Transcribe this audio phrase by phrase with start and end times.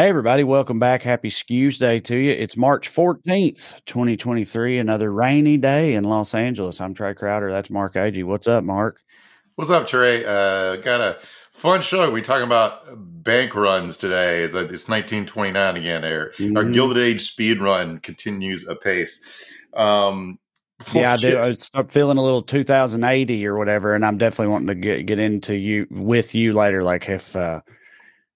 [0.00, 1.02] Hey, everybody, welcome back.
[1.02, 2.32] Happy Skews Day to you.
[2.32, 6.80] It's March 14th, 2023, another rainy day in Los Angeles.
[6.80, 7.50] I'm Trae Crowder.
[7.50, 8.24] That's Mark Agee.
[8.24, 9.02] What's up, Mark?
[9.56, 10.24] What's up, Trae?
[10.24, 11.18] Uh, got a
[11.52, 12.10] fun show.
[12.10, 12.80] We talking about
[13.22, 14.42] bank runs today.
[14.42, 16.00] It's, a, it's 1929 again.
[16.00, 16.56] There, mm-hmm.
[16.56, 19.50] our Gilded Age speed run continues apace.
[19.74, 20.38] Um,
[20.94, 21.38] yeah, I do.
[21.40, 25.18] I start feeling a little 2080 or whatever, and I'm definitely wanting to get get
[25.18, 26.82] into you with you later.
[26.82, 27.60] Like if uh,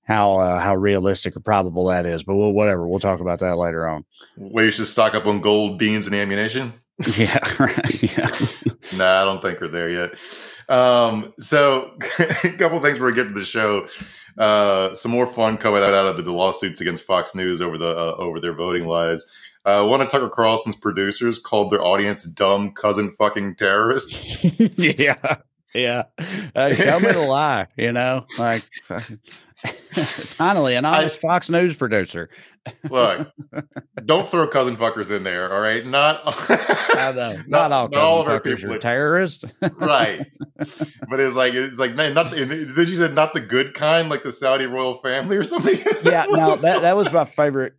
[0.05, 2.23] how uh, how realistic or probable that is.
[2.23, 4.05] But we'll, whatever, we'll talk about that later on.
[4.37, 6.73] Where you should stock up on gold, beans, and ammunition.
[7.17, 8.03] Yeah, right.
[8.03, 8.31] Yeah.
[8.97, 10.15] nah, I don't think we're there yet.
[10.69, 13.89] Um, so a couple things before we get to the show.
[14.39, 17.89] Uh, some more fun coming out, out of the lawsuits against Fox News over the
[17.89, 19.31] uh, over their voting lies.
[19.65, 24.45] Uh, one of Tucker Carlson's producers called their audience "dumb cousin fucking terrorists."
[24.79, 25.37] yeah,
[25.75, 26.05] yeah.
[26.55, 27.69] Uh, show me the lie.
[27.77, 28.65] You know, like
[29.95, 32.29] Finally, an honest I, Fox News producer.
[32.91, 33.31] look,
[34.05, 35.53] don't throw cousin fuckers in there.
[35.53, 39.45] All right, not I know, not, not all, not all of our people are terrorists,
[39.77, 40.27] right?
[41.09, 44.23] But it's like it's like man, not then she said not the good kind, like
[44.23, 45.79] the Saudi royal family or something.
[46.05, 47.75] yeah, no, that that was my favorite.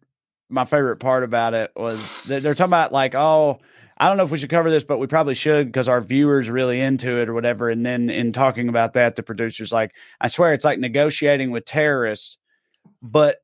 [0.47, 3.59] My favorite part about it was they're talking about like oh
[3.97, 6.49] I don't know if we should cover this, but we probably should because our viewers
[6.49, 7.69] really into it or whatever.
[7.69, 11.65] And then in talking about that, the producer's like, I swear it's like negotiating with
[11.65, 12.37] terrorists,
[13.01, 13.37] but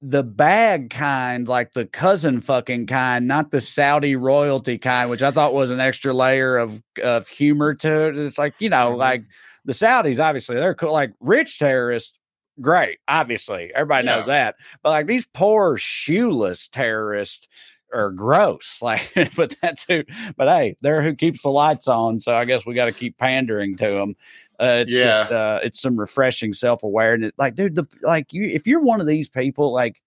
[0.00, 5.30] the bag kind, like the cousin fucking kind, not the Saudi royalty kind, which I
[5.30, 8.18] thought was an extra layer of of humor to it.
[8.18, 8.98] It's like, you know, mm-hmm.
[8.98, 9.24] like
[9.64, 12.18] the Saudis, obviously, they're cool, like rich terrorists,
[12.60, 13.72] great, obviously.
[13.74, 14.44] Everybody knows yeah.
[14.44, 14.54] that.
[14.82, 17.46] But like these poor shoeless terrorists
[17.92, 18.78] are gross.
[18.82, 20.04] Like, but that's who.
[20.36, 22.20] But hey, they're who keeps the lights on.
[22.20, 24.16] So I guess we got to keep pandering to them.
[24.58, 25.04] Uh, it's yeah.
[25.04, 27.32] just uh, it's some refreshing self awareness.
[27.38, 30.02] Like, dude, the like you if you're one of these people, like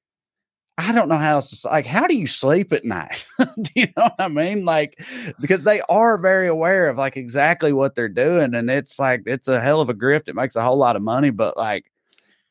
[0.78, 3.28] I don't know how else to, like how do you sleep at night?
[3.40, 4.66] do you know what I mean?
[4.66, 5.00] Like
[5.40, 9.48] because they are very aware of like exactly what they're doing, and it's like it's
[9.48, 10.28] a hell of a grift.
[10.28, 11.92] It makes a whole lot of money, but like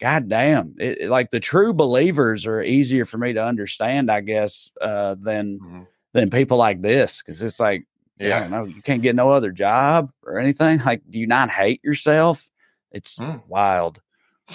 [0.03, 4.73] God damn, it, like the true believers are easier for me to understand, I guess,
[4.81, 5.83] uh, than mm-hmm.
[6.13, 7.87] than people like this because it's like,
[8.19, 10.81] yeah, I don't know, you can't get no other job or anything.
[10.81, 12.51] Like, do you not hate yourself?
[12.91, 13.43] It's mm.
[13.47, 14.01] wild.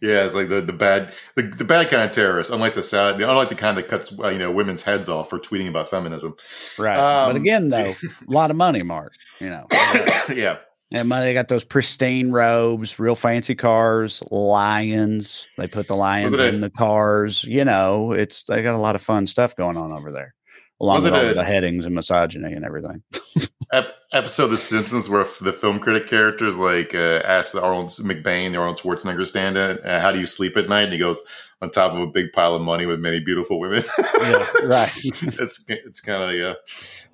[0.00, 3.20] yeah, it's like the the bad the, the bad kind of terrorist, unlike the sad,
[3.20, 6.36] unlike the kind that cuts uh, you know women's heads off for tweeting about feminism.
[6.78, 9.12] Right, um, but again, though, a lot of money, Mark.
[9.40, 9.66] You know,
[10.34, 10.56] yeah.
[10.94, 15.44] And money, they got those pristine robes, real fancy cars, lions.
[15.58, 17.42] They put the lions in the cars.
[17.42, 20.36] You know, it's they got a lot of fun stuff going on over there,
[20.80, 23.02] along with all a, the headings and misogyny and everything.
[23.72, 27.88] ep- episode of The Simpsons where the film critic characters like uh, ask the Arnold
[27.88, 31.20] McBain, the Arnold Schwarzenegger stand-in, uh, "How do you sleep at night?" And he goes,
[31.64, 33.82] "On top of a big pile of money with many beautiful women."
[34.20, 34.92] yeah, right.
[35.04, 36.54] it's it's kind of yeah.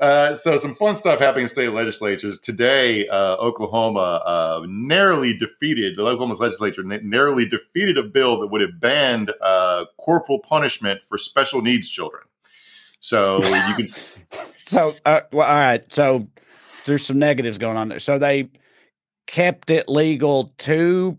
[0.04, 3.06] Uh, so some fun stuff happening in state legislatures today.
[3.08, 8.80] Uh, Oklahoma uh, narrowly defeated the Oklahoma legislature narrowly defeated a bill that would have
[8.80, 12.22] banned uh, corporal punishment for special needs children.
[13.00, 13.86] So you can.
[14.58, 15.92] so uh, well, all right.
[15.92, 16.28] So
[16.84, 18.00] there's some negatives going on there.
[18.00, 18.48] So they
[19.26, 21.16] kept it legal to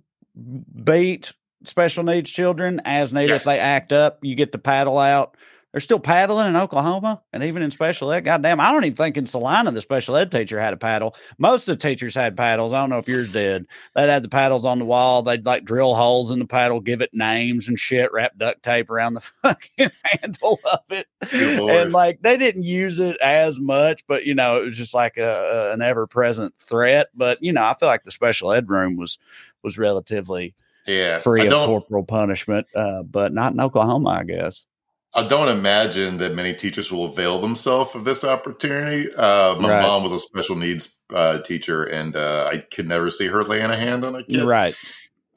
[0.84, 1.34] beat
[1.66, 3.30] special needs children as needed.
[3.30, 3.42] Yes.
[3.42, 5.36] If they act up, you get the paddle out.
[5.72, 8.26] They're still paddling in Oklahoma and even in special ed.
[8.26, 11.16] Goddamn, I don't even think in Salina the special ed teacher had a paddle.
[11.38, 12.74] Most of the teachers had paddles.
[12.74, 13.66] I don't know if yours did.
[13.96, 15.22] They'd had the paddles on the wall.
[15.22, 18.90] They'd like drill holes in the paddle, give it names and shit, wrap duct tape
[18.90, 21.08] around the fucking handle of it.
[21.32, 25.16] And like they didn't use it as much, but you know, it was just like
[25.18, 27.08] a, a an ever present threat.
[27.16, 29.18] But you know, I feel like the special ed room was
[29.64, 30.54] was relatively
[30.88, 34.66] yeah free of corporal punishment, uh, but not in Oklahoma, I guess.
[35.14, 39.14] I don't imagine that many teachers will avail themselves of this opportunity.
[39.14, 39.82] Uh, my right.
[39.82, 43.70] mom was a special needs uh, teacher, and uh, I could never see her laying
[43.70, 44.46] a hand on a kid.
[44.46, 44.74] Right.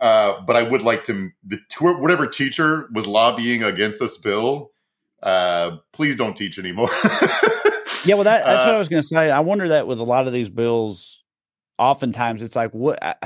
[0.00, 4.70] Uh, but I would like to, the, whatever teacher was lobbying against this bill,
[5.24, 6.90] uh, please don't teach anymore.
[8.04, 9.30] yeah, well, that, that's what I was going to say.
[9.30, 11.22] I wonder that with a lot of these bills,
[11.78, 13.02] oftentimes it's like, what?
[13.02, 13.16] I,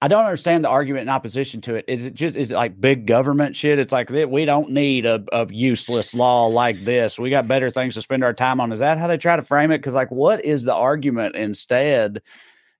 [0.00, 1.84] I don't understand the argument in opposition to it.
[1.88, 3.80] Is it just is it like big government shit?
[3.80, 7.18] It's like we don't need a, a useless law like this.
[7.18, 8.70] We got better things to spend our time on.
[8.70, 9.78] Is that how they try to frame it?
[9.78, 12.22] Because like, what is the argument instead?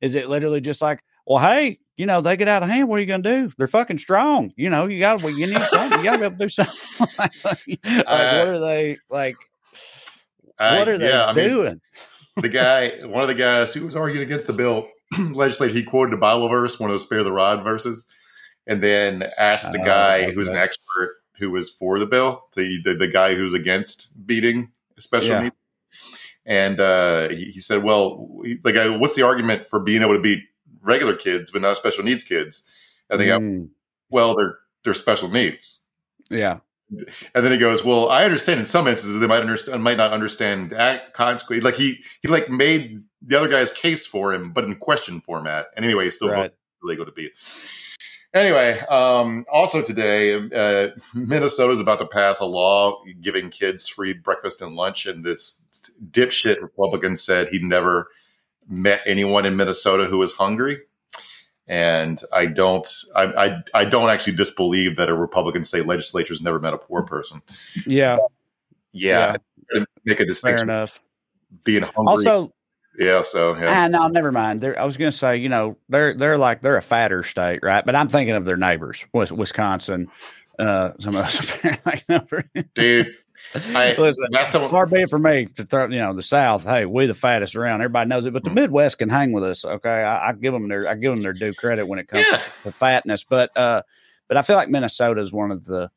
[0.01, 2.89] Is it literally just like, well, hey, you know, they get out of hand.
[2.89, 3.53] What are you going to do?
[3.59, 4.53] They're fucking strong.
[4.57, 5.99] You know, you got well, you need something.
[5.99, 7.09] You got to be able to do something.
[7.45, 9.35] like, uh, what are they like?
[10.57, 11.67] What are they yeah, doing?
[11.67, 11.81] I mean,
[12.43, 14.89] the guy, one of the guys who was arguing against the bill
[15.19, 18.07] legislator, he quoted a Bible verse, one of those spare the rod verses,
[18.67, 22.81] and then asked the oh, guy who's an expert who was for the bill, the
[22.83, 25.41] the, the guy who's against beating special Yeah.
[25.43, 25.57] needs,
[26.45, 30.15] and uh, he, he said, "Well, he- the guy, what's the argument for being able
[30.15, 30.45] to beat
[30.83, 32.65] regular kids but not special needs kids?"
[33.09, 33.69] And they go, Mm,
[34.11, 35.81] "Well, they're they're special needs."
[36.31, 36.59] yeah.
[36.91, 40.13] And then he goes, "Well, I understand in some instances they might understand, might not
[40.13, 40.71] understand
[41.13, 41.63] consequence.
[41.63, 45.67] Like he he like made the other guy's case for him, but in question format.
[45.77, 46.37] And anyway, he still Right.
[46.37, 46.53] voted
[46.83, 47.33] legal to beat.
[48.35, 54.13] Anyway, um, also today, uh, Minnesota is about to pass a law giving kids free
[54.13, 55.63] breakfast and lunch, and this
[56.11, 58.09] dipshit Republican said he'd never
[58.69, 60.79] met anyone in Minnesota who was hungry.
[61.69, 66.41] And I don't, I, I, I don't actually disbelieve that a Republican state legislature has
[66.41, 67.43] never met a poor person.
[67.87, 68.19] Yeah.
[68.93, 69.37] Yeah,
[70.05, 70.69] make a distinction.
[70.69, 71.01] Fair enough.
[71.65, 72.07] being hungry.
[72.07, 72.53] Also,
[72.99, 73.85] yeah, so yeah.
[73.85, 74.61] ah, no, never mind.
[74.61, 77.61] They're, I was going to say, you know, they're they're like they're a fatter state,
[77.63, 77.85] right?
[77.85, 80.09] But I'm thinking of their neighbors, Wisconsin.
[80.59, 83.15] Uh, some of us apparently dude.
[83.55, 86.65] I, Listen, last time, Far be it for me to throw, you know, the South.
[86.65, 87.81] Hey, we the fattest around.
[87.81, 88.55] Everybody knows it, but the Mhm.
[88.55, 89.65] Midwest can hang with us.
[89.65, 92.27] Okay, I, I give them their I give them their due credit when it comes
[92.31, 93.25] yeah, to fatness.
[93.25, 93.83] But uh,
[94.29, 95.91] but I feel like Minnesota is one of the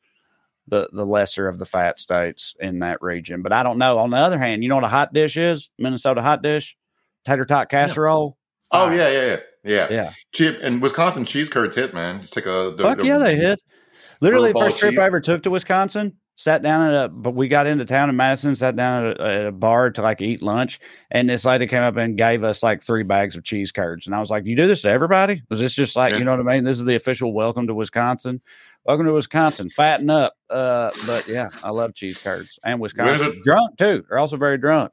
[0.68, 3.42] the the lesser of the fat states in that region.
[3.42, 3.98] But I don't know.
[3.98, 5.68] On the other hand, you know what a hot dish is?
[5.78, 6.76] Minnesota hot dish,
[7.24, 8.38] tater tot casserole.
[8.70, 9.86] oh yeah, yeah, yeah, yeah.
[9.90, 10.12] yeah.
[10.32, 12.22] Chip and Wisconsin cheese curds hit, man.
[12.22, 13.60] Just take a the, Fuck the- yeah, they hit.
[14.20, 15.00] Literally, the first trip cheese.
[15.00, 18.16] I ever took to Wisconsin, sat down at a, but we got into town in
[18.16, 20.80] Madison, sat down at a, at a bar to like eat lunch,
[21.10, 24.14] and this lady came up and gave us like three bags of cheese curds, and
[24.14, 25.42] I was like, Do "You do this to everybody?
[25.50, 26.18] Was this just like Yeah.
[26.18, 26.64] you know what I mean?
[26.64, 28.40] This is the official welcome to Wisconsin.
[28.84, 29.68] Welcome to Wisconsin.
[29.70, 33.40] Fatten up." Uh, but yeah, I love cheese curds and Wisconsin.
[33.44, 34.04] Drunk too.
[34.08, 34.92] They're also very drunk.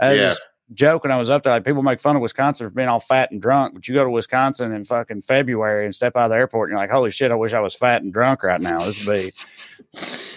[0.00, 0.16] I Yeah.
[0.28, 1.52] just joke when I was up there.
[1.52, 4.04] Like people make fun of Wisconsin for being all fat and drunk, but you go
[4.04, 7.10] to Wisconsin in fucking February and step out of the airport, and you're like, "Holy
[7.10, 7.30] shit!
[7.30, 9.32] I wish I was fat and drunk right now." This would be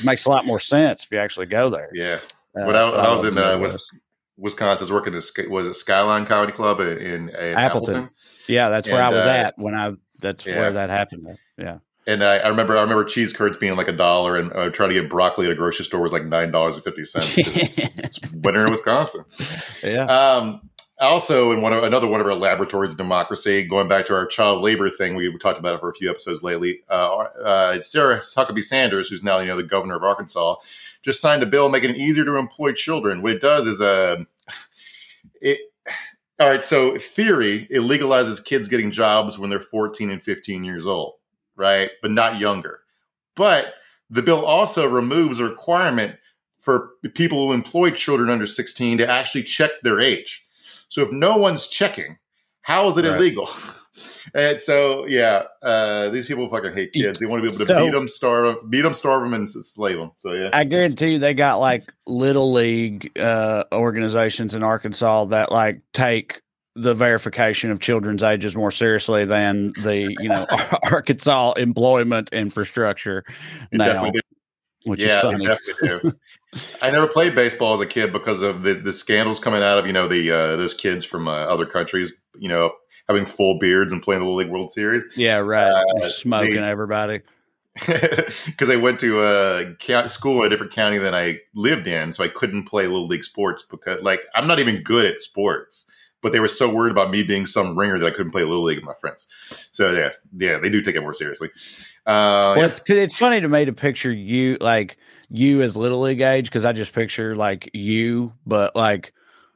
[0.05, 1.89] makes a lot more sense if you actually go there.
[1.93, 2.19] Yeah,
[2.55, 3.57] Uh, when I, when but I was in uh.
[3.59, 3.91] Wis-
[4.35, 7.95] Wisconsin, I was working at was it Skyline Comedy Club in, in, in Appleton.
[7.95, 8.09] Appleton.
[8.47, 9.93] yeah, that's where I was uh, at when I.
[10.21, 10.59] That's yeah.
[10.59, 11.37] where that happened.
[11.57, 14.69] Yeah, And I, I remember, I remember cheese curds being like a dollar, and uh,
[14.69, 17.37] trying to get broccoli at a grocery store was like nine dollars and fifty cents.
[17.37, 19.23] It's, it's winter in Wisconsin.
[19.83, 20.05] yeah.
[20.05, 20.69] Um,
[20.99, 24.25] also, in one of another one of our laboratories of democracy, going back to our
[24.25, 26.81] child labor thing, we talked about it for a few episodes lately.
[26.89, 30.55] Uh, uh, Sarah Huckabee Sanders, who's now you know the governor of Arkansas,
[31.01, 33.21] just signed a bill making it easier to employ children.
[33.21, 34.23] What it does is, uh,
[35.41, 35.59] it.
[36.39, 40.87] All right, so theory it legalizes kids getting jobs when they're 14 and 15 years
[40.87, 41.13] old,
[41.55, 41.91] right?
[42.01, 42.79] But not younger.
[43.35, 43.73] But
[44.09, 46.17] the bill also removes a requirement
[46.59, 50.45] for people who employ children under 16 to actually check their age.
[50.89, 52.17] So if no one's checking,
[52.61, 53.15] how is it Right.
[53.17, 53.49] illegal?
[54.33, 57.19] And so, yeah, uh, these people fucking hate kids.
[57.19, 59.33] They want to be able to So- beat them, starve them, beat them, starve them,
[59.33, 60.11] and slave them.
[60.17, 65.51] So yeah, I guarantee you they got like little league uh, organizations in Arkansas that
[65.51, 66.41] like take
[66.75, 70.45] the verification of children's ages more seriously than the you know
[70.91, 73.23] Arkansas employment infrastructure
[73.71, 74.11] now,
[74.85, 75.45] which yeah, is funny.
[75.45, 76.13] definitely do.
[76.81, 79.87] I never played baseball as a kid because of the, the scandals coming out of
[79.87, 82.71] you know the uh, those kids from uh, other countries, you know,
[83.07, 85.11] having full beards and playing the Little League World Series.
[85.15, 85.67] Yeah, right.
[85.67, 87.21] Uh, Smoking the- everybody.
[88.45, 92.13] because I went to a count, school in a different county than I lived in,
[92.13, 95.87] so I couldn't play little league sports because, like, I'm not even good at sports.
[96.23, 98.63] But they were so worried about me being some ringer that I couldn't play little
[98.63, 99.27] league with my friends.
[99.73, 101.49] So yeah, yeah, they do take it more seriously.
[102.07, 102.65] Uh, Well, yeah.
[102.65, 104.97] it's, it's funny to me to picture you like
[105.29, 109.13] you as little league age because I just picture like you, but like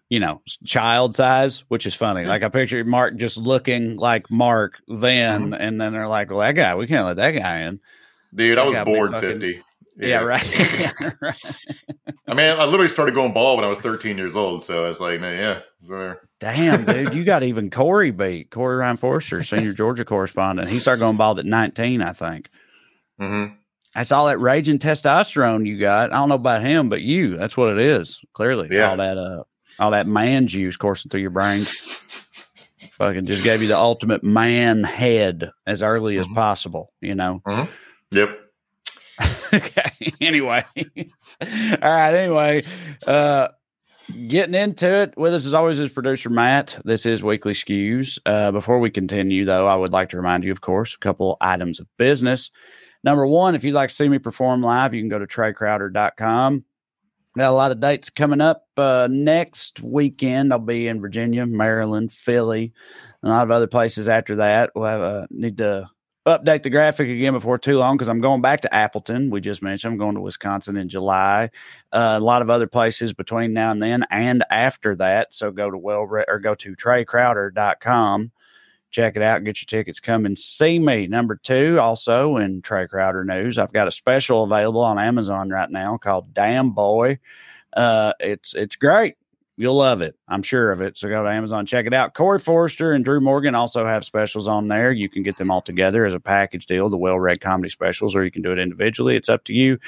[0.10, 2.24] you know, child size, which is funny.
[2.26, 6.54] Like I picture Mark just looking like Mark then, and then they're like, "Well, that
[6.54, 7.80] guy, we can't let that guy in."
[8.34, 9.62] dude, I was I be bored fucking- fifty.
[10.00, 10.44] Yeah, right.
[10.80, 11.56] Yeah, right.
[12.28, 14.62] I mean, I literally started going ball when I was 13 years old.
[14.62, 16.30] So I was like, nah, yeah, whatever.
[16.40, 20.70] Damn, dude, you got even Corey beat Corey Ryan Forrester, senior Georgia correspondent.
[20.70, 22.50] He started going bald at nineteen, I think.
[23.18, 23.46] hmm
[23.96, 26.12] That's all that raging testosterone you got.
[26.14, 28.22] I don't know about him, but you, that's what it is.
[28.34, 28.90] Clearly, Yeah.
[28.90, 29.44] all that uh,
[29.80, 34.84] all that man juice coursing through your brain, fucking just gave you the ultimate man
[34.84, 36.36] head as early as Mhm.
[36.36, 36.92] possible.
[37.02, 37.42] You know.
[38.12, 38.40] Yep.
[39.54, 40.14] okay.
[40.20, 41.48] Anyway, all
[41.82, 42.14] right.
[42.14, 42.64] Anyway,
[43.06, 43.48] uh,
[44.28, 46.80] getting into it with us as always is producer Matt.
[46.84, 48.20] This is Weekly Skews.
[48.26, 51.38] Uh, before we continue, though, I would like to remind you, of course, a couple
[51.40, 52.52] items of business.
[53.04, 56.66] Number one, if you'd like to see me perform live, you can go to traecrowder.com.
[57.38, 58.66] Got a lot of dates coming up.
[58.76, 62.74] Uh, next weekend, I'll be in Virginia, Maryland, Philly,
[63.22, 64.72] and a lot of other places after that.
[64.74, 65.88] We'll have a need to
[66.28, 69.30] update the graphic again before too long because I'm going back to Appleton.
[69.30, 71.50] We just mentioned I'm going to Wisconsin in July.
[71.92, 75.34] Uh, a lot of other places between now and then and after that.
[75.34, 78.32] So go to well or go to traecrowder.com.
[78.90, 79.44] Check it out.
[79.44, 80.00] Get your tickets.
[80.00, 81.08] Come and see me.
[81.08, 85.70] Number two, also in Trae Crowder news, I've got a special available on Amazon right
[85.70, 87.20] now called Damn Boy.
[87.74, 89.16] Uh, it's it's great
[89.60, 90.16] You'll love it.
[90.28, 90.98] I'm sure of it.
[90.98, 92.14] So go to Amazon, check it out.
[92.14, 94.92] Corey Forrester and Drew Morgan also have specials on there.
[94.92, 98.16] You can get them all together as a package deal, the well read comedy specials,
[98.16, 99.16] or you can do it individually.
[99.16, 99.80] It's up to you.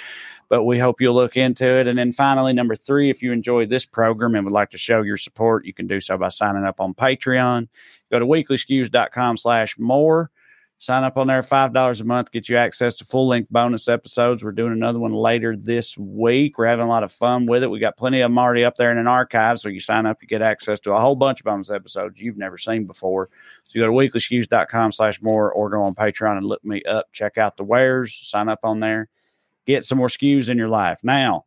[0.50, 1.88] But we hope you'll look into it.
[1.88, 5.04] And then finally, number three, if you enjoyed this program and would like to show
[5.04, 7.68] your support, you can do so by signing up on Patreon.
[8.12, 10.32] Go to weeklyskews.com slash more.
[10.82, 14.46] Sign up on there, $5 a month, get you access to full length bonus episodes.
[14.46, 16.58] We're doing another one later this week.
[16.58, 17.70] We're having a lot of fun with it.
[17.70, 19.60] We got plenty of them already up there in an archive.
[19.60, 22.38] So you sign up, you get access to a whole bunch of bonus episodes you've
[22.38, 23.28] never seen before.
[23.64, 27.12] So you go to weeklyskews.com slash more or go on Patreon and look me up.
[27.12, 29.10] Check out the wares, sign up on there,
[29.68, 31.02] get some more skews in your life.
[31.04, 31.44] Now,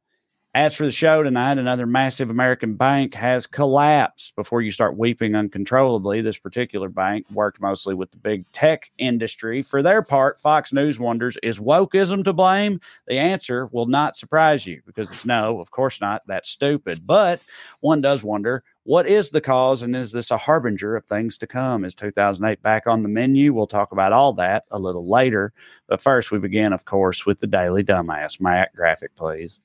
[0.54, 4.36] as for the show tonight, another massive American bank has collapsed.
[4.36, 9.62] Before you start weeping uncontrollably, this particular bank worked mostly with the big tech industry.
[9.62, 12.80] For their part, Fox News wonders is wokeism to blame?
[13.06, 16.20] The answer will not surprise you because it's no, of course not.
[16.26, 17.06] That's stupid.
[17.06, 17.40] But
[17.80, 21.46] one does wonder what is the cause and is this a harbinger of things to
[21.46, 21.82] come?
[21.82, 23.54] Is 2008 back on the menu?
[23.54, 25.54] We'll talk about all that a little later.
[25.88, 28.38] But first, we begin, of course, with the Daily Dumbass.
[28.38, 29.58] Matt, graphic, please.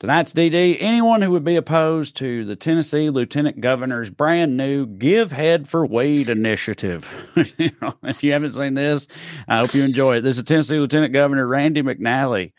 [0.00, 5.30] Tonight's DD anyone who would be opposed to the Tennessee Lieutenant Governor's brand new Give
[5.30, 7.06] Head for Weed initiative.
[7.36, 9.06] if you haven't seen this,
[9.46, 10.20] I hope you enjoy it.
[10.22, 12.52] This is Tennessee Lieutenant Governor Randy McNally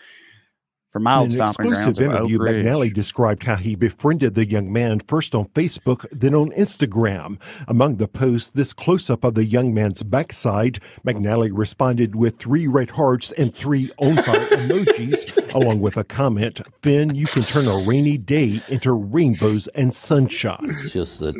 [0.91, 4.99] from my old In an exclusive interview, McNally described how he befriended the young man
[4.99, 7.39] first on Facebook, then on Instagram.
[7.65, 12.67] Among the posts, this close up of the young man's backside, McNally responded with three
[12.67, 17.67] red hearts and three on fire emojis, along with a comment Finn, you can turn
[17.67, 20.75] a rainy day into rainbows and sunshine.
[20.79, 21.35] It's just that,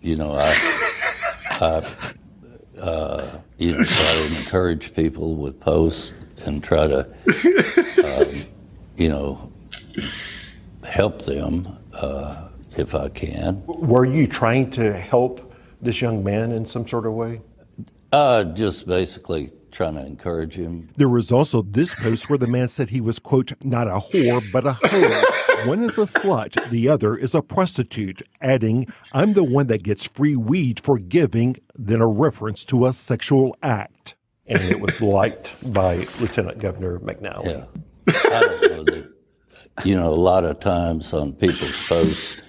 [0.00, 0.52] you know, I,
[1.60, 6.12] I uh, you know, try to encourage people with posts
[6.44, 7.06] and try to.
[8.04, 8.55] Um,
[8.96, 9.52] you know,
[10.84, 13.62] help them uh, if I can.
[13.66, 17.40] Were you trying to help this young man in some sort of way?
[18.12, 20.88] Uh, just basically trying to encourage him.
[20.96, 24.42] There was also this post where the man said he was, quote, not a whore,
[24.52, 25.68] but a hoe.
[25.68, 30.06] one is a slut, the other is a prostitute, adding, I'm the one that gets
[30.06, 34.14] free weed for giving, then a reference to a sexual act.
[34.46, 37.44] And it was liked by Lieutenant Governor McNally.
[37.44, 37.64] Yeah.
[38.24, 39.12] I don't know that,
[39.84, 42.42] you know, a lot of times on people's posts,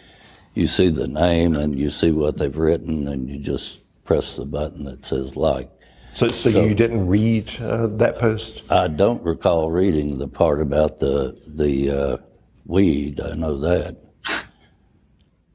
[0.54, 4.46] you see the name and you see what they've written and you just press the
[4.46, 5.70] button that says like.
[6.14, 8.64] So, so, so you didn't read uh, that post?
[8.72, 12.18] I don't recall reading the part about the the uh,
[12.66, 13.22] weed.
[13.22, 13.98] I know that.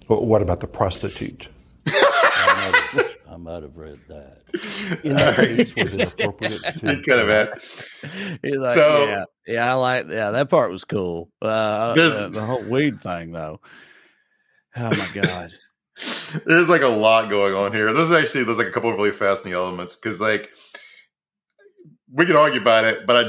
[0.07, 1.49] What about the prostitute?
[3.43, 5.01] I might have read that.
[5.03, 6.63] In that case, was it appropriate?
[6.63, 7.61] To, kind of bad.
[8.41, 11.29] He's like, so, yeah, yeah, I like, yeah, that part was cool.
[11.41, 13.61] Uh, the, the whole weed thing, though.
[14.77, 15.53] Oh my god.
[16.47, 17.93] there's like a lot going on here.
[17.93, 20.51] This is actually there's like a couple of really fascinating elements because like
[22.13, 23.27] we can argue about it, but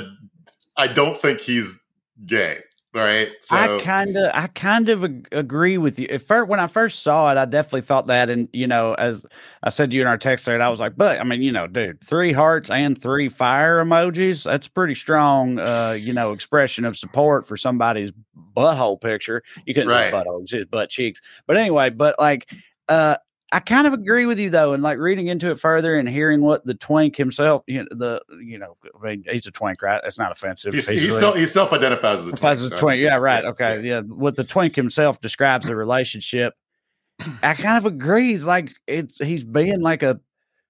[0.78, 1.82] I I don't think he's
[2.26, 2.60] gay
[2.94, 3.32] right?
[3.42, 3.56] So.
[3.56, 6.08] I kind of, I kind of agree with you.
[6.10, 9.26] At first, when I first saw it, I definitely thought that, and you know, as
[9.62, 11.52] I said to you in our text thread, I was like, but I mean, you
[11.52, 16.86] know, dude, three hearts and three fire emojis, that's pretty strong, uh, you know, expression
[16.86, 18.12] of support for somebody's
[18.56, 19.44] butthole picture.
[19.66, 20.12] You couldn't right.
[20.12, 22.50] say butthole, just butt cheeks, but anyway, but like,
[22.90, 23.16] uh,
[23.54, 26.42] I kind of agree with you though, and like reading into it further and hearing
[26.42, 30.02] what the twink himself, you know, the you know, I mean, he's a twink, right?
[30.04, 30.74] That's not offensive.
[30.74, 32.44] He's, he's, self, he self identifies as a twink.
[32.46, 33.02] As a twink.
[33.04, 33.46] Yeah, right.
[33.46, 33.98] Okay, yeah.
[33.98, 34.02] yeah.
[34.02, 36.56] What the twink himself describes the relationship,
[37.44, 38.30] I kind of agree.
[38.30, 40.20] He's like it's he's being like a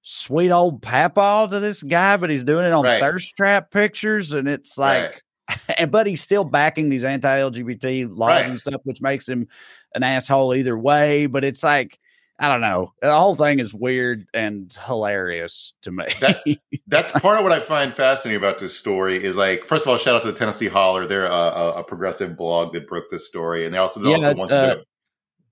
[0.01, 2.99] sweet old papa to this guy, but he's doing it on right.
[2.99, 5.03] thirst trap pictures, and it's like.
[5.03, 5.21] Right.
[5.77, 8.45] and but he's still backing these anti-LGBT laws right.
[8.45, 9.45] and stuff, which makes him
[9.93, 11.25] an asshole either way.
[11.25, 11.99] But it's like
[12.39, 12.93] I don't know.
[13.01, 16.05] The whole thing is weird and hilarious to me.
[16.19, 16.43] that,
[16.87, 19.23] that's part of what I find fascinating about this story.
[19.23, 21.05] Is like, first of all, shout out to the Tennessee Holler.
[21.05, 24.35] They're a, a, progressive blog that broke this story, and they also, they yeah, also
[24.35, 24.83] want uh, to.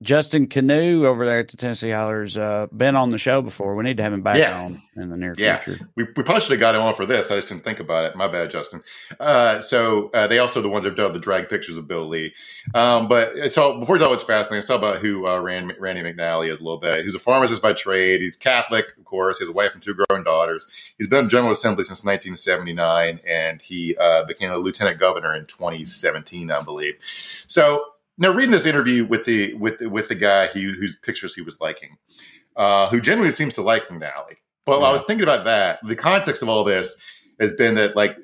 [0.01, 3.75] Justin Kanew over there at the Tennessee Hollers uh, been on the show before.
[3.75, 4.60] We need to have him back yeah.
[4.60, 5.60] on in the near yeah.
[5.60, 5.89] future.
[5.96, 7.29] We, we probably should have got him on for this.
[7.29, 8.15] I just didn't think about it.
[8.15, 8.81] My bad, Justin.
[9.20, 12.08] Uh, so uh, they also the ones that have done the drag pictures of Bill
[12.08, 12.34] Lee.
[12.74, 16.01] Um, but so before we talk what's fascinating, let's talk about who uh, Rand, Randy
[16.01, 17.03] McNally is a little bit.
[17.03, 18.22] He's a pharmacist by trade.
[18.22, 19.38] He's Catholic, of course.
[19.38, 20.67] He has a wife and two grown daughters.
[20.98, 25.46] He's been in General Assembly since 1979, and he uh, became a lieutenant governor in
[25.46, 26.96] 2017, I believe.
[27.48, 27.86] So
[28.18, 31.60] now, reading this interview with the with with the guy he, whose pictures he was
[31.60, 31.98] liking,
[32.56, 34.38] uh, who generally seems to like McNally.
[34.65, 34.88] But yeah.
[34.88, 35.80] I was thinking about that.
[35.84, 36.96] The context of all this
[37.39, 38.18] has been that like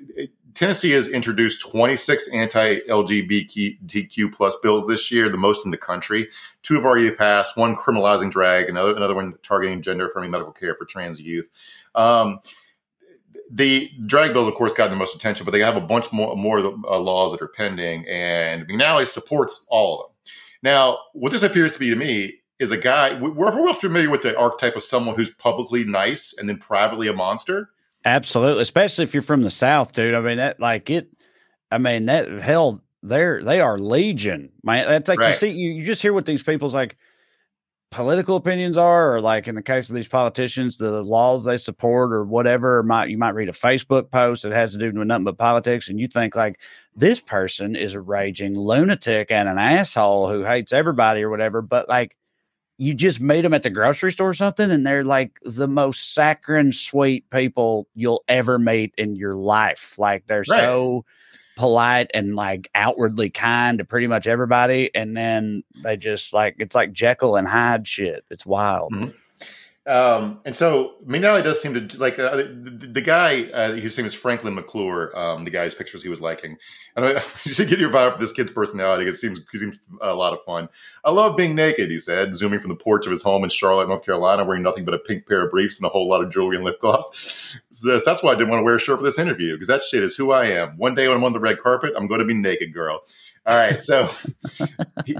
[0.53, 6.29] Tennessee has introduced 26 anti-LGBTQ plus bills this year, the most in the country.
[6.63, 7.55] Two have already passed.
[7.55, 11.49] One criminalizing drag, another another one targeting gender-affirming medical care for trans youth.
[11.95, 12.39] Um,
[13.51, 16.35] the drag bill, of course, got the most attention, but they have a bunch more
[16.35, 20.15] more uh, laws that are pending, and McNally supports all of them.
[20.63, 24.21] Now, what this appears to be to me is a guy we're, we're familiar with
[24.21, 27.69] the archetype of someone who's publicly nice and then privately a monster.
[28.03, 30.15] Absolutely, especially if you're from the South, dude.
[30.15, 31.09] I mean, that like it.
[31.71, 34.87] I mean, that hell, they're they are legion, man.
[34.87, 35.29] That's like right.
[35.29, 36.97] you see, you, you just hear what these people's like
[37.91, 42.11] political opinions are, or like in the case of these politicians, the laws they support
[42.11, 42.79] or whatever.
[42.79, 45.37] Or might you might read a Facebook post that has to do with nothing but
[45.37, 46.59] politics, and you think like
[46.95, 51.61] this person is a raging lunatic and an asshole who hates everybody or whatever.
[51.61, 52.15] But like
[52.77, 56.13] you just meet them at the grocery store or something, and they're like the most
[56.13, 59.97] saccharine, sweet people you'll ever meet in your life.
[59.97, 60.59] Like they're right.
[60.59, 61.05] so
[61.57, 66.75] polite and like outwardly kind to pretty much everybody, and then they just like it's
[66.75, 68.23] like Jekyll and Hyde shit.
[68.29, 68.93] It's wild.
[68.93, 69.09] Mm-hmm.
[69.87, 73.43] Um, and so McNally does seem to like uh, the, the, guy.
[73.45, 75.17] Uh, his name is Franklin McClure.
[75.17, 76.57] Um, the guy's pictures he was liking,
[76.97, 79.07] and I, should get your vibe for this kid's personality.
[79.07, 80.67] It seems he seems a lot of fun.
[81.05, 83.87] I love being naked, he said, zooming from the porch of his home in Charlotte,
[83.87, 86.31] North Carolina, wearing nothing but a pink pair of briefs and a whole lot of
[86.31, 87.55] jewelry and lip gloss.
[87.71, 89.83] So that's why I didn't want to wear a shirt for this interview because that
[89.83, 90.77] shit is who I am.
[90.77, 93.01] One day when I'm on the red carpet, I'm going to be naked, girl.
[93.45, 94.09] All right, so.
[95.05, 95.15] he,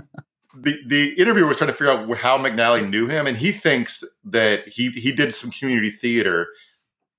[0.61, 4.03] the the interviewer was trying to figure out how McNally knew him, and he thinks
[4.25, 6.47] that he he did some community theater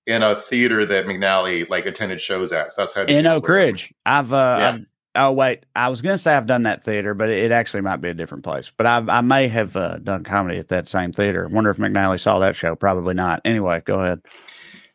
[0.06, 2.72] in a theater that McNally like attended shows at.
[2.72, 3.92] So that's how in Oak Ridge.
[4.06, 4.68] I've uh, yeah.
[4.68, 8.00] I've, oh wait, I was gonna say I've done that theater, but it actually might
[8.00, 8.72] be a different place.
[8.76, 11.46] But I I may have uh, done comedy at that same theater.
[11.48, 12.74] Wonder if McNally saw that show.
[12.74, 13.40] Probably not.
[13.44, 14.20] Anyway, go ahead.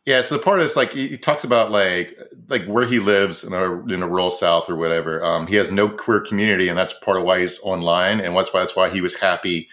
[0.05, 2.17] Yeah, so the part is like he, talks about like
[2.49, 5.23] like where he lives in a in a rural South or whatever.
[5.23, 8.53] Um, he has no queer community, and that's part of why he's online, and that's
[8.53, 9.69] why that's why he was happy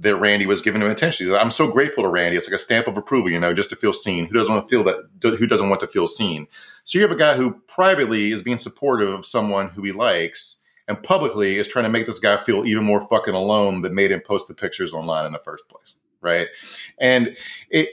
[0.00, 1.28] that Randy was giving him attention.
[1.28, 2.36] Like, I'm so grateful to Randy.
[2.36, 4.26] It's like a stamp of approval, you know, just to feel seen.
[4.26, 5.36] Who doesn't want to feel that?
[5.36, 6.46] Who doesn't want to feel seen?
[6.84, 10.58] So you have a guy who privately is being supportive of someone who he likes,
[10.88, 14.10] and publicly is trying to make this guy feel even more fucking alone that made
[14.10, 16.46] him post the pictures online in the first place, right?
[16.98, 17.36] And
[17.68, 17.90] it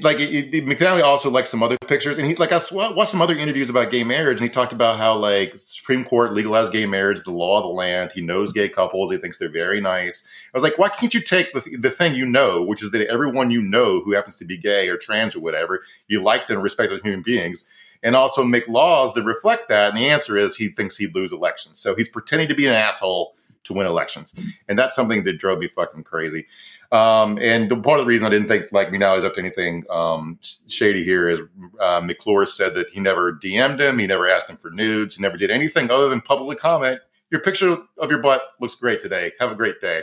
[0.00, 3.22] like it, it, McNally also likes some other pictures, and he like I watched some
[3.22, 6.86] other interviews about gay marriage, and he talked about how like Supreme Court legalized gay
[6.86, 8.10] marriage, the law of the land.
[8.14, 10.26] He knows gay couples; he thinks they're very nice.
[10.52, 13.06] I was like, why can't you take the the thing you know, which is that
[13.08, 16.60] everyone you know who happens to be gay or trans or whatever, you like them,
[16.60, 17.70] respect as human beings,
[18.02, 19.90] and also make laws that reflect that?
[19.90, 22.72] And the answer is he thinks he'd lose elections, so he's pretending to be an
[22.72, 24.34] asshole to win elections,
[24.66, 26.46] and that's something that drove me fucking crazy.
[26.90, 29.34] Um, and the, part of the reason I didn't think like me now is up
[29.34, 31.40] to anything um, shady here is
[31.80, 35.22] uh, McClure said that he never DM'd him, he never asked him for nudes, he
[35.22, 37.00] never did anything other than publicly comment.
[37.30, 39.32] Your picture of your butt looks great today.
[39.38, 40.02] Have a great day.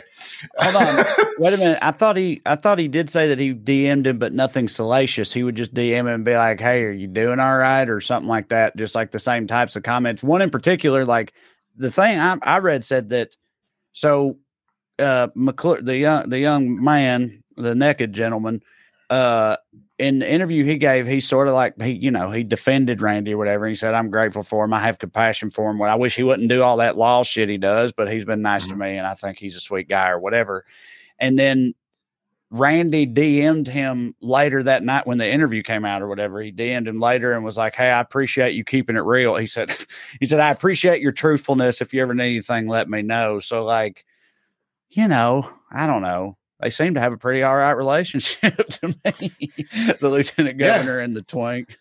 [0.58, 1.04] Hold on,
[1.38, 1.78] wait a minute.
[1.82, 5.32] I thought he, I thought he did say that he DM'd him, but nothing salacious.
[5.32, 8.00] He would just DM him and be like, "Hey, are you doing all right?" or
[8.00, 8.76] something like that.
[8.76, 10.22] Just like the same types of comments.
[10.22, 11.32] One in particular, like
[11.74, 13.36] the thing I, I read said that.
[13.90, 14.38] So
[14.98, 18.62] uh, McClure, the young the young man, the naked gentleman,
[19.10, 19.56] uh,
[19.98, 23.34] in the interview he gave, he sort of like he, you know, he defended Randy
[23.34, 23.66] or whatever.
[23.66, 24.72] He said, "I'm grateful for him.
[24.72, 25.78] I have compassion for him.
[25.78, 28.42] Well, I wish he wouldn't do all that law shit he does, but he's been
[28.42, 28.72] nice mm-hmm.
[28.72, 30.64] to me, and I think he's a sweet guy or whatever."
[31.18, 31.74] And then
[32.50, 36.40] Randy DM'd him later that night when the interview came out or whatever.
[36.40, 39.36] He DM'd him later and was like, Hey, I appreciate you keeping it real.
[39.36, 39.74] He said,
[40.20, 41.80] he said, I appreciate your truthfulness.
[41.80, 43.40] If you ever need anything, let me know.
[43.40, 44.04] So like
[44.90, 46.36] you know, I don't know.
[46.60, 49.32] They seem to have a pretty all right relationship to me,
[50.00, 51.04] the lieutenant governor yeah.
[51.04, 51.76] and the twink.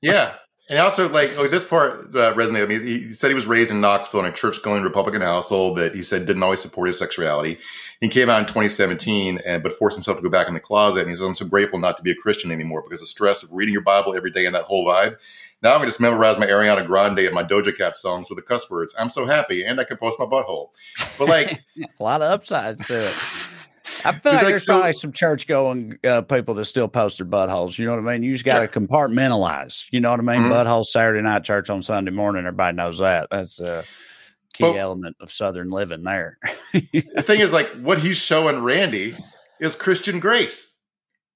[0.00, 0.34] yeah.
[0.70, 2.98] And also, like, oh, this part uh, resonated with me.
[2.98, 6.02] He said he was raised in Knoxville in a church going Republican household that he
[6.02, 7.58] said didn't always support his sexuality.
[8.00, 11.00] He came out in 2017, and but forced himself to go back in the closet.
[11.00, 13.42] And he said, I'm so grateful not to be a Christian anymore because the stress
[13.42, 15.16] of reading your Bible every day and that whole vibe.
[15.62, 18.42] Now I can just memorize my Ariana Grande and my Doja Cat songs with the
[18.42, 18.94] cuss words.
[18.98, 20.70] I'm so happy, and I can post my butthole.
[21.18, 21.62] But like,
[22.00, 23.14] a lot of upsides to it.
[24.04, 27.18] I feel like, like there's so, probably some church going uh, people that still post
[27.18, 27.78] their buttholes.
[27.78, 28.24] You know what I mean?
[28.24, 28.86] You just got to yeah.
[28.86, 29.86] compartmentalize.
[29.92, 30.40] You know what I mean?
[30.42, 30.52] Mm-hmm.
[30.52, 32.44] Butthole Saturday night church on Sunday morning.
[32.44, 33.28] Everybody knows that.
[33.30, 33.84] That's a
[34.52, 36.38] key but, element of Southern living there.
[36.72, 39.14] the thing is, like, what he's showing Randy
[39.60, 40.70] is Christian grace.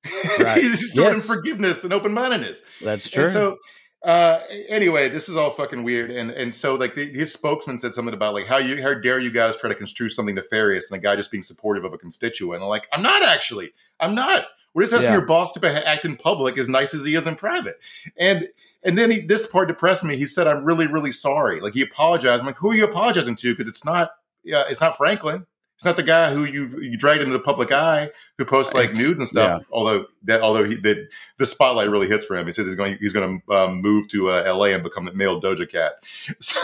[0.38, 0.58] Right.
[0.58, 1.26] he's showing yes.
[1.26, 2.62] forgiveness and open mindedness.
[2.80, 3.24] That's true.
[3.24, 3.58] And so
[4.06, 7.92] uh, anyway, this is all fucking weird, and and so like the, his spokesman said
[7.92, 10.98] something about like how you how dare you guys try to construe something nefarious and
[11.00, 12.62] a guy just being supportive of a constituent.
[12.62, 14.44] I'm like, I'm not actually, I'm not.
[14.74, 15.18] We're just asking yeah.
[15.18, 17.80] your boss to act in public as nice as he is in private.
[18.16, 18.48] And
[18.84, 20.16] and then he, this part depressed me.
[20.16, 22.42] He said, "I'm really, really sorry." Like he apologized.
[22.42, 24.12] I'm like, "Who are you apologizing to?" Because it's not,
[24.44, 25.46] yeah, it's not Franklin.
[25.76, 28.94] It's not the guy who you you dragged into the public eye who posts like
[28.94, 29.60] nudes and stuff.
[29.60, 29.66] Yeah.
[29.70, 32.46] Although that although he the, the spotlight really hits for him.
[32.46, 34.72] He says he's going he's going to um, move to uh, L.A.
[34.72, 35.92] and become the male Doja Cat.
[36.40, 36.60] So.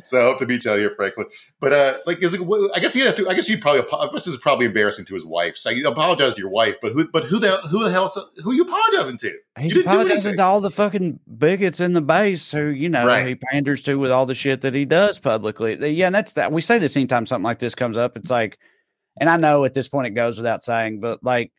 [0.04, 1.26] so I hope to meet you out here, Franklin.
[1.60, 2.40] But uh, like, is it,
[2.74, 3.28] I guess he has to.
[3.28, 3.82] I guess you probably.
[4.12, 5.56] This is probably embarrassing to his wife.
[5.56, 7.08] So you apologize to your wife, but who?
[7.08, 8.10] But who the who the hell?
[8.42, 9.34] Who are you apologizing to?
[9.58, 13.26] He's apologizing to all the fucking bigots in the base who you know right.
[13.26, 15.76] he panders to with all the shit that he does publicly.
[15.90, 16.52] Yeah, and that's that.
[16.52, 18.16] We say this anytime something like this comes up.
[18.16, 18.58] It's like,
[19.20, 21.52] and I know at this point it goes without saying, but like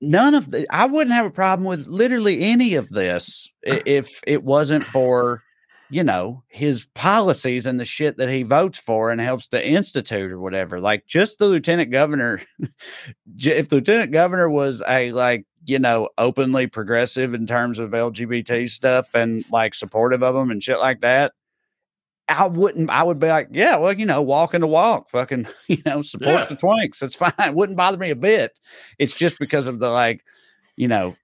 [0.00, 4.42] none of the I wouldn't have a problem with literally any of this if it
[4.42, 5.42] wasn't for
[5.90, 10.32] you know, his policies and the shit that he votes for and helps to institute
[10.32, 10.80] or whatever.
[10.80, 12.40] Like just the lieutenant governor,
[13.38, 18.68] if the lieutenant governor was a like, you know, openly progressive in terms of LGBT
[18.68, 21.32] stuff and like supportive of them and shit like that,
[22.28, 25.82] I wouldn't, I would be like, yeah, well, you know, walking the walk, fucking, you
[25.86, 26.44] know, support yeah.
[26.46, 27.02] the twinks.
[27.02, 27.32] It's fine.
[27.38, 28.58] It wouldn't bother me a bit.
[28.98, 30.24] It's just because of the like,
[30.76, 31.16] you know,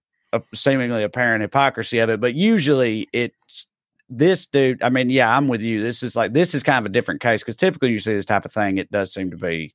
[0.54, 2.20] seemingly apparent hypocrisy of it.
[2.20, 3.66] But usually it's
[4.16, 5.82] this dude, I mean, yeah, I'm with you.
[5.82, 8.26] This is like this is kind of a different case because typically you see this
[8.26, 9.74] type of thing, it does seem to be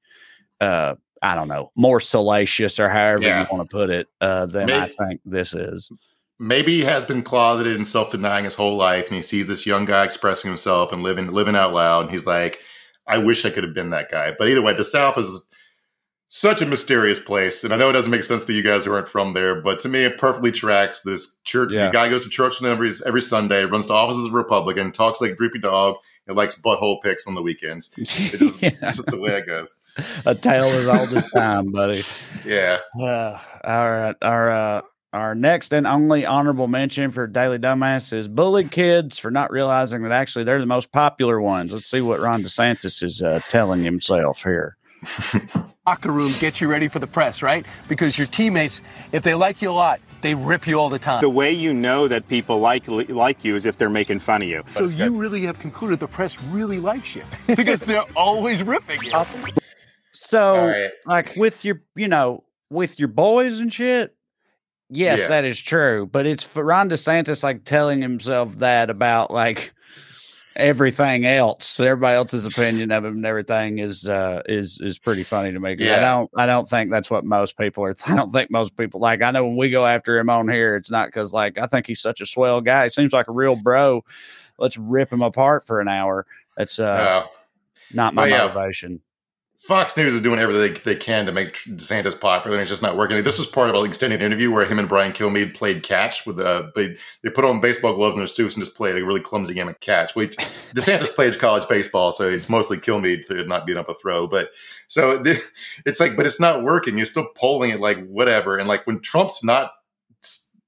[0.61, 3.41] uh I don't know, more salacious or however yeah.
[3.41, 5.91] you want to put it, uh, than maybe, I think this is.
[6.39, 9.65] Maybe he has been closeted and self denying his whole life, and he sees this
[9.65, 12.59] young guy expressing himself and living living out loud, and he's like,
[13.07, 14.35] I wish I could have been that guy.
[14.37, 15.43] But either way, the South is
[16.29, 17.63] such a mysterious place.
[17.63, 19.79] And I know it doesn't make sense to you guys who aren't from there, but
[19.79, 21.71] to me, it perfectly tracks this church.
[21.71, 21.87] Yeah.
[21.87, 25.31] The guy goes to church every, every Sunday, runs to offices a Republican, talks like
[25.31, 25.95] a droopy dog,
[26.27, 27.91] and likes butthole pics on the weekends.
[27.97, 28.71] It just, yeah.
[28.81, 29.73] It's just the way it goes.
[30.25, 32.03] A tale as old as time, buddy.
[32.45, 32.79] Yeah.
[32.97, 34.15] Uh, all right.
[34.21, 34.81] Our, uh,
[35.13, 40.03] our next and only honorable mention for Daily Dumbass is bullied kids for not realizing
[40.03, 41.71] that actually they're the most popular ones.
[41.71, 44.77] Let's see what Ron DeSantis is uh, telling himself here.
[45.87, 47.65] Locker room gets you ready for the press, right?
[47.87, 51.21] Because your teammates, if they like you a lot, they rip you all the time.
[51.21, 54.47] The way you know that people like like you is if they're making fun of
[54.47, 54.63] you.
[54.73, 57.23] So you really have concluded the press really likes you
[57.55, 59.13] because they're always ripping you.
[60.13, 60.91] So, right.
[61.05, 64.15] like with your, you know, with your boys and shit,
[64.89, 65.27] yes, yeah.
[65.29, 66.05] that is true.
[66.11, 69.73] But it's for Ron DeSantis like telling himself that about like
[70.57, 75.53] everything else, everybody else's opinion of him and everything is uh, is is pretty funny
[75.53, 75.75] to me.
[75.77, 75.97] Yeah.
[75.97, 77.95] I don't I don't think that's what most people are.
[78.05, 79.21] I don't think most people like.
[79.21, 81.87] I know when we go after him on here, it's not because like I think
[81.87, 82.83] he's such a swell guy.
[82.83, 84.03] He seems like a real bro.
[84.57, 86.25] Let's rip him apart for an hour.
[86.57, 87.27] That's uh, uh
[87.93, 89.01] not my motivation.
[89.59, 92.95] Fox News is doing everything they can to make DeSantis popular, and it's just not
[92.95, 93.23] working.
[93.23, 96.39] This was part of an extended interview where him and Brian Kilmeade played catch with
[96.39, 99.19] uh, they, they put on baseball gloves and their suits and just played a really
[99.19, 100.15] clumsy game of catch.
[100.15, 100.35] Wait,
[100.75, 104.27] DeSantis played college baseball, so it's mostly Kilmeade for not being up a throw.
[104.27, 104.51] But
[104.87, 105.23] so
[105.85, 106.95] it's like, but it's not working.
[106.95, 109.71] You're still polling it like whatever, and like when Trump's not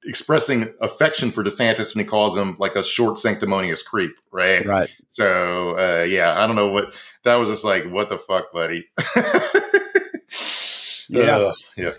[0.06, 4.66] expressing affection for DeSantis when he calls him like a short sanctimonious creep, right?
[4.66, 4.90] Right.
[5.10, 7.50] So uh, yeah, I don't know what that was.
[7.50, 8.88] Just like what the fuck, buddy.
[11.10, 11.94] yeah, uh, yeah.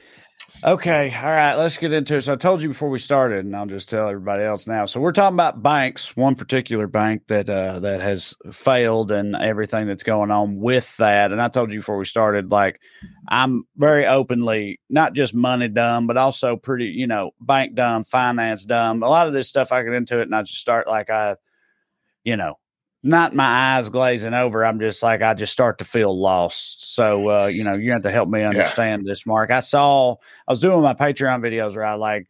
[0.63, 2.21] Okay, all right, let's get into it.
[2.21, 4.85] So I told you before we started, and I'll just tell everybody else now.
[4.85, 9.87] So we're talking about banks, one particular bank that uh, that has failed, and everything
[9.87, 11.33] that's going on with that.
[11.33, 12.79] And I told you before we started, like
[13.27, 18.67] I'm very openly not just money dumb, but also pretty, you know, bank dumb, finance
[18.67, 19.03] dumb.
[19.03, 21.37] A lot of this stuff I get into it, and I just start like I,
[22.23, 22.60] you know,
[23.03, 24.65] not my eyes glazing over.
[24.65, 26.95] I'm just like I just start to feel lost.
[26.95, 29.11] So uh, you know, you have to help me understand yeah.
[29.11, 29.51] this, Mark.
[29.51, 30.13] I saw
[30.47, 32.29] I was doing my Patreon videos where I like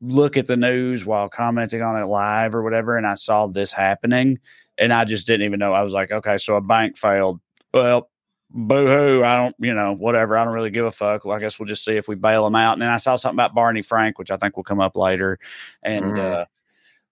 [0.00, 3.72] look at the news while commenting on it live or whatever, and I saw this
[3.72, 4.38] happening,
[4.78, 5.72] and I just didn't even know.
[5.72, 7.40] I was like, okay, so a bank failed.
[7.72, 8.10] Well,
[8.50, 9.24] boo hoo.
[9.24, 10.36] I don't, you know, whatever.
[10.36, 11.24] I don't really give a fuck.
[11.24, 12.74] Well, I guess we'll just see if we bail them out.
[12.74, 15.38] And then I saw something about Barney Frank, which I think will come up later.
[15.82, 16.18] And, Mhm.
[16.18, 16.44] uh,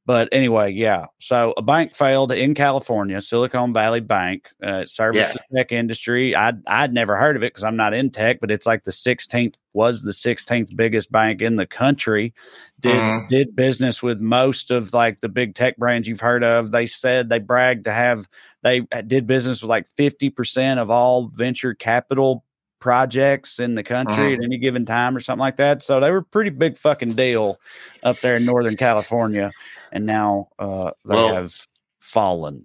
[0.04, 1.06] but anyway, yeah.
[1.20, 4.48] So a bank failed in California, Silicon Valley Bank.
[4.64, 5.32] Uh, it serves Yeah.
[5.32, 6.34] the tech industry.
[6.34, 8.90] I'd I'd never heard of it because I'm not in tech, but it's like the
[8.92, 12.34] 16th was the 16th biggest bank in the country.
[12.80, 13.28] Did Mhm.
[13.28, 16.72] did business with most of like the big tech brands you've heard of.
[16.72, 18.28] They said they bragged to have
[18.64, 22.44] they did business with like 50% of all venture capital
[22.80, 24.38] projects in the country Mhm.
[24.38, 25.82] at any given time or something like that.
[25.84, 27.58] So they were pretty big fucking deal
[28.02, 29.52] up there in Northern California.
[29.92, 31.66] And now uh, they Well- have
[32.00, 32.64] fallen.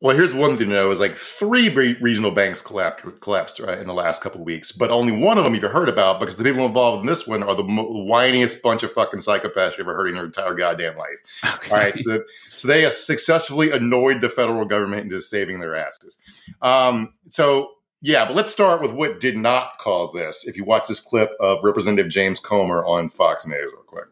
[0.00, 3.78] Well, here's one thing to know: is like three re- regional banks collapsed collapsed right,
[3.78, 6.34] in the last couple of weeks, but only one of them you've heard about because
[6.34, 9.86] the people involved in this one are the mo- whiniest bunch of fucking psychopaths you've
[9.86, 11.18] ever heard in your entire goddamn life.
[11.70, 12.20] All right, so
[12.56, 16.18] so they have successfully annoyed the federal government into saving their asses.
[16.62, 20.48] Um, so yeah, but let's start with what did not cause this.
[20.48, 24.06] If you watch this clip of Representative James Comer on Fox News, real quick.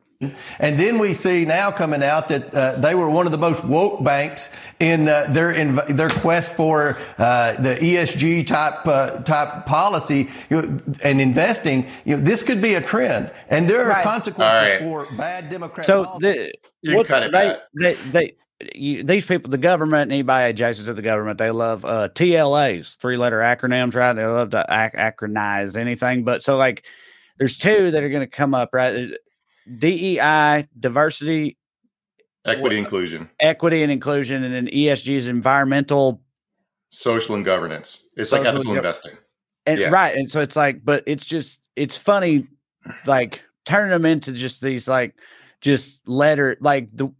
[0.59, 3.64] And then we see now coming out that uh, they were one of the most
[3.64, 9.64] woke banks in uh, their in their quest for uh, the ESG type uh, type
[9.64, 11.87] policy you know, and investing.
[12.04, 14.04] You know, this could be a trend, and there are Right.
[14.04, 15.87] consequences All for bad Democrat.
[15.87, 16.26] So policy.
[16.26, 16.52] the,
[16.83, 18.37] You what cut they, they, they,
[18.74, 23.16] you, these people, the government, anybody adjacent to the government, they love uh, TLAs, three
[23.16, 24.12] letter acronyms, right?
[24.12, 26.24] They love to ac- acronize anything.
[26.24, 26.85] But so, like,
[27.38, 29.12] there's two that are going to come up, right?
[29.78, 31.56] DEI, diversity,
[32.46, 36.22] Equity, inclusion, equity, and inclusion, and then ESG is environmental
[36.88, 38.09] social and governance.
[38.16, 39.12] It's like ethical and investing.
[39.66, 39.90] and Yeah.
[39.90, 42.46] right and so it's like but it's just it's funny
[43.04, 45.14] like turning them into just these like
[45.61, 47.12] just letter like the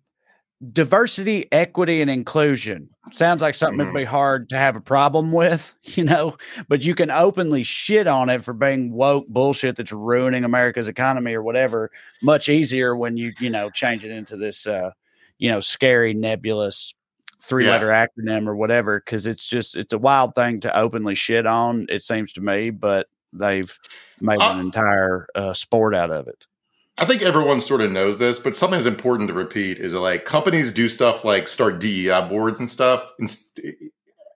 [0.73, 3.85] diversity equity and inclusion sounds like something Mhm.
[3.85, 6.37] that'd be hard to have a problem with you know
[6.69, 11.33] but you can openly shit on it for being woke bullshit that's ruining america's economy
[11.35, 11.91] or whatever
[12.23, 14.91] much easier when you you know change it into this uh
[15.39, 16.95] you know scary nebulous
[17.43, 21.47] three letter acronym or whatever because it's just it's a wild thing to openly shit
[21.47, 23.79] on it seems to me but they've
[24.21, 26.45] made Uh, an entire uh, sport out of it
[27.01, 30.01] I think everyone sort of knows this, but something that's important to repeat is that
[30.01, 33.11] like companies do stuff like start DEI boards and stuff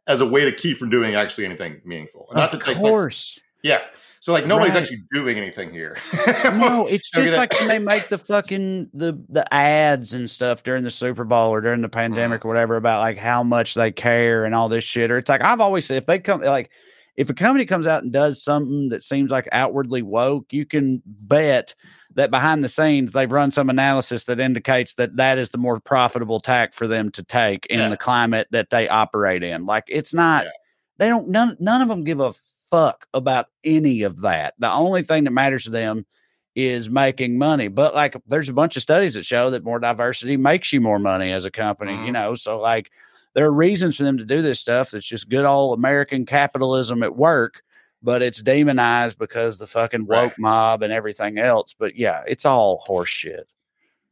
[0.06, 2.26] as a way to keep from doing actually anything meaningful.
[2.30, 3.80] And of not to take, like, course yeah.
[4.20, 4.82] So like nobody's Right.
[4.82, 5.98] actually doing anything here.
[6.44, 10.84] no it's just like when they make the fucking the the ads and stuff during
[10.84, 12.48] the super bowl or during the pandemic mm-hmm.
[12.48, 15.42] or whatever about like how much they care and all this shit or it's like
[15.42, 16.70] i've always said if they come like
[17.16, 21.02] if a company comes out and does something that seems like outwardly woke you can
[21.04, 21.74] bet
[22.14, 25.80] that behind the scenes they've run some analysis that indicates that that is the more
[25.80, 27.88] profitable tack for them to take in Yeah.
[27.88, 30.50] the climate that they operate in like it's not Yeah.
[30.98, 32.32] they don't none none of them give a
[32.70, 36.06] fuck about any of that the only thing that matters to them
[36.54, 40.36] is making money but like there's a bunch of studies that show that more diversity
[40.36, 42.12] makes you more money as a company you Mhm.
[42.12, 42.90] know so like
[43.34, 47.02] there are reasons for them to do this stuff that's just good old american capitalism
[47.02, 47.63] at work
[48.04, 50.38] but it's demonized because the fucking woke Right.
[50.38, 53.52] mob and everything else but yeah it's all horse shit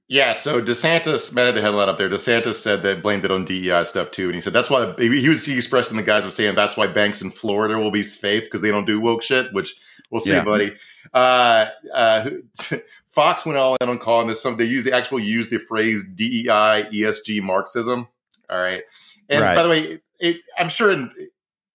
[0.08, 2.10] Yeah, so DeSantis, Matt had the headline up there.
[2.10, 5.28] DeSantis said that blamed it on DEI stuff too, and he said that's why he
[5.28, 8.02] was he expressed in the guise of saying that's why banks in Florida will be
[8.04, 9.50] safe because they don't do woke shit.
[9.54, 9.74] Which
[10.10, 10.44] we'll see, Yeah.
[10.44, 10.72] buddy.
[11.14, 12.28] Uh, uh,
[13.08, 14.58] Fox went all in on calling this something.
[14.66, 18.06] They use they actually use the phrase DEI ESG Marxism.
[18.50, 18.82] All right,
[19.30, 19.56] and Right.
[19.56, 21.10] by the way, it, I'm sure in,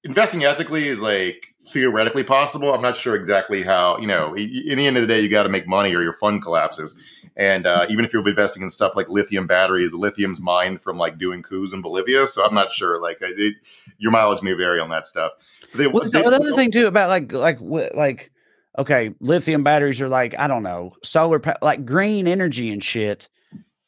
[0.03, 2.73] investing ethically is like theoretically possible.
[2.73, 3.97] I'm not sure exactly how.
[3.99, 6.13] You know, in the end of the day, you got to make money or your
[6.13, 6.95] fund collapses.
[7.35, 11.19] And uh, even if you're investing in stuff like lithium batteries, lithium's mined from like
[11.19, 12.25] doing coups in Bolivia.
[12.25, 12.99] So I'm not sure.
[12.99, 13.55] Like it,
[13.99, 15.33] your mileage may vary on that stuff.
[15.71, 18.31] But they, Well, they- the other thing too about like like like
[18.79, 23.27] okay, lithium batteries are like I don't know solar like green energy and shit.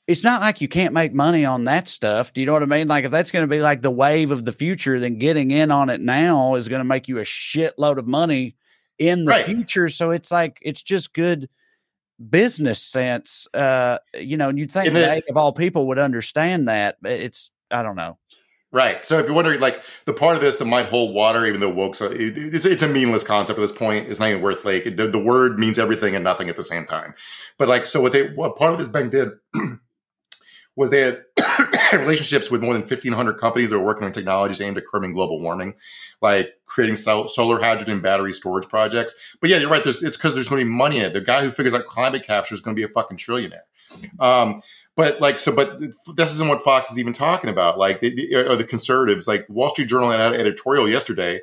[0.10, 2.34] It's not like you can't make money on that stuff.
[2.34, 2.88] Do you know what I mean?
[2.88, 5.70] Like if that's going to be like the wave of the future, then getting in
[5.70, 8.56] on it now is going to make you a shitload of money
[8.98, 9.46] in the Right.
[9.46, 9.88] future.
[9.88, 11.48] So it's like it's just good
[12.30, 13.48] business sense.
[13.54, 17.52] Uh, you know, and you'd think it- of all people would understand that, but it's
[17.70, 18.18] I don't know.
[18.72, 19.06] Right.
[19.06, 21.70] So if you're wondering, like the part of this that might hold water, even though
[21.70, 24.08] woke, so it, it's it's a meaningless concept at this point.
[24.10, 26.86] It's not even worth like the, the word means everything and nothing at the same
[26.86, 27.14] time.
[27.60, 29.30] But like, so what they what part of this bank did
[30.80, 34.78] was they had relationships with more than 1,500 companies that were working on technologies aimed
[34.78, 35.74] at curbing global warming,
[36.22, 39.14] like creating sol- solar hydrogen battery storage projects.
[39.42, 39.86] But yeah, you're right.
[39.86, 41.12] It's because there's going to be money in it.
[41.12, 43.64] The guy who figures out climate capture is going to be a fucking trillionaire.
[44.22, 44.62] Um,
[44.96, 45.82] but like so, but
[46.16, 47.78] this isn't what Fox is even talking about.
[47.78, 51.42] Like, the, or the conservatives, like Wall Street Journal had an editorial yesterday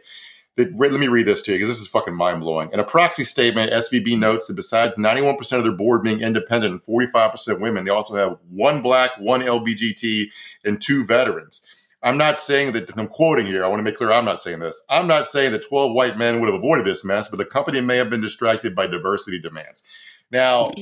[0.57, 2.71] that, let me read this to you because this is fucking mind blowing.
[2.73, 6.83] In a proxy statement, SVB notes that besides 91% of their board being independent and
[6.83, 10.27] 45% women, they also have one black, one LBGT,
[10.65, 11.65] and two veterans.
[12.03, 13.65] I'm not saying that I'm quoting here.
[13.65, 14.81] I want to make clear I'm not saying this.
[14.89, 17.81] I'm not saying that 12 white men would have avoided this mess, but the company
[17.81, 19.83] may have been distracted by diversity demands.
[20.31, 20.73] Now,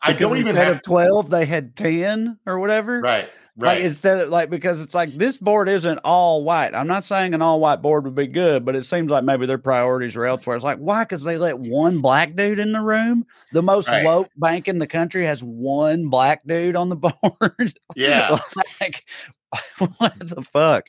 [0.00, 3.00] I don't even have of twelve, they had ten or whatever.
[3.00, 3.28] right,
[3.58, 3.80] Like right.
[3.86, 6.74] instead of like because it's like this board isn't all white.
[6.74, 9.46] I'm not saying an all white board would be good, but it seems like maybe
[9.46, 10.56] their priorities are elsewhere.
[10.56, 11.04] It's like why?
[11.04, 13.24] Because they let one black dude in the room.
[13.52, 14.04] The most Right.
[14.04, 17.72] woke bank in the country has one black dude on the board.
[17.94, 18.36] yeah,
[18.80, 19.08] like
[19.96, 20.88] what the fuck?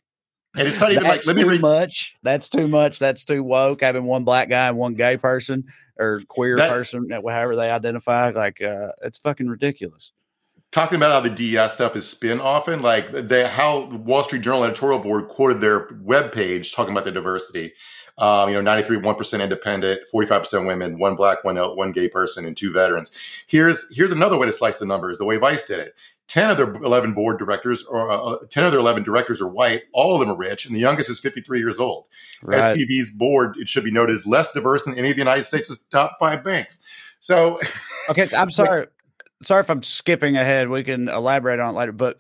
[0.57, 1.61] and it's not even like let me read.
[1.61, 2.15] much.
[2.23, 2.99] That's too much.
[2.99, 3.79] That's too woke.
[3.79, 5.63] Having one black guy and one gay person
[5.99, 10.11] or queer That- person, however they identify, like uh, it's fucking ridiculous.
[10.71, 14.65] Talking about how the DEI stuff is spin often, like the how Wall Street Journal
[14.65, 17.73] editorial board quoted their webpage talking about the diversity.
[18.19, 22.57] Um, you know, 93, 1% independent, 45% women, one black, one one gay person, and
[22.57, 23.11] two veterans.
[23.45, 25.95] Here's here's another way to slice the numbers, the way Vice did it.
[26.27, 29.83] 10 of their 11 board directors or uh, 10 of their 11 directors are white.
[29.93, 32.05] All of them are rich, and the youngest is 53 years old.
[32.41, 32.77] Right.
[32.77, 35.77] SVB's board, it should be noted, is less diverse than any of the United States'
[35.85, 36.79] top five banks.
[37.19, 37.59] So
[38.09, 38.87] Okay, I'm sorry.
[39.43, 40.69] Sorry if I'm skipping ahead.
[40.69, 41.91] We can elaborate on it later.
[41.91, 42.19] But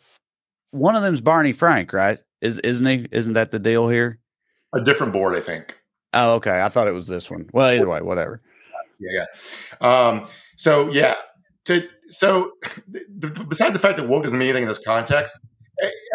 [0.71, 2.19] one of them's Barney Frank, right?
[2.41, 3.07] Is isn't he?
[3.11, 4.19] Isn't that the deal here?
[4.73, 5.79] a different board, I think.
[6.13, 6.61] Oh, okay.
[6.61, 7.49] I thought it was this one.
[7.53, 8.41] Well, either way, whatever.
[8.99, 9.25] yeah,
[9.81, 10.07] yeah.
[10.07, 11.15] Um, so yeah,
[11.65, 12.51] to so
[13.19, 15.39] besides the fact that woke doesn't mean anything in this context,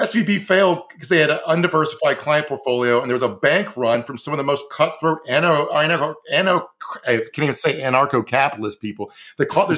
[0.00, 4.02] SVB failed because they had an undiversified client portfolio, and there was a bank run
[4.02, 6.66] from some of the most cutthroat anarcho, anarcho, anarcho
[7.06, 9.12] I can't even say anarcho-capitalist people.
[9.38, 9.68] They call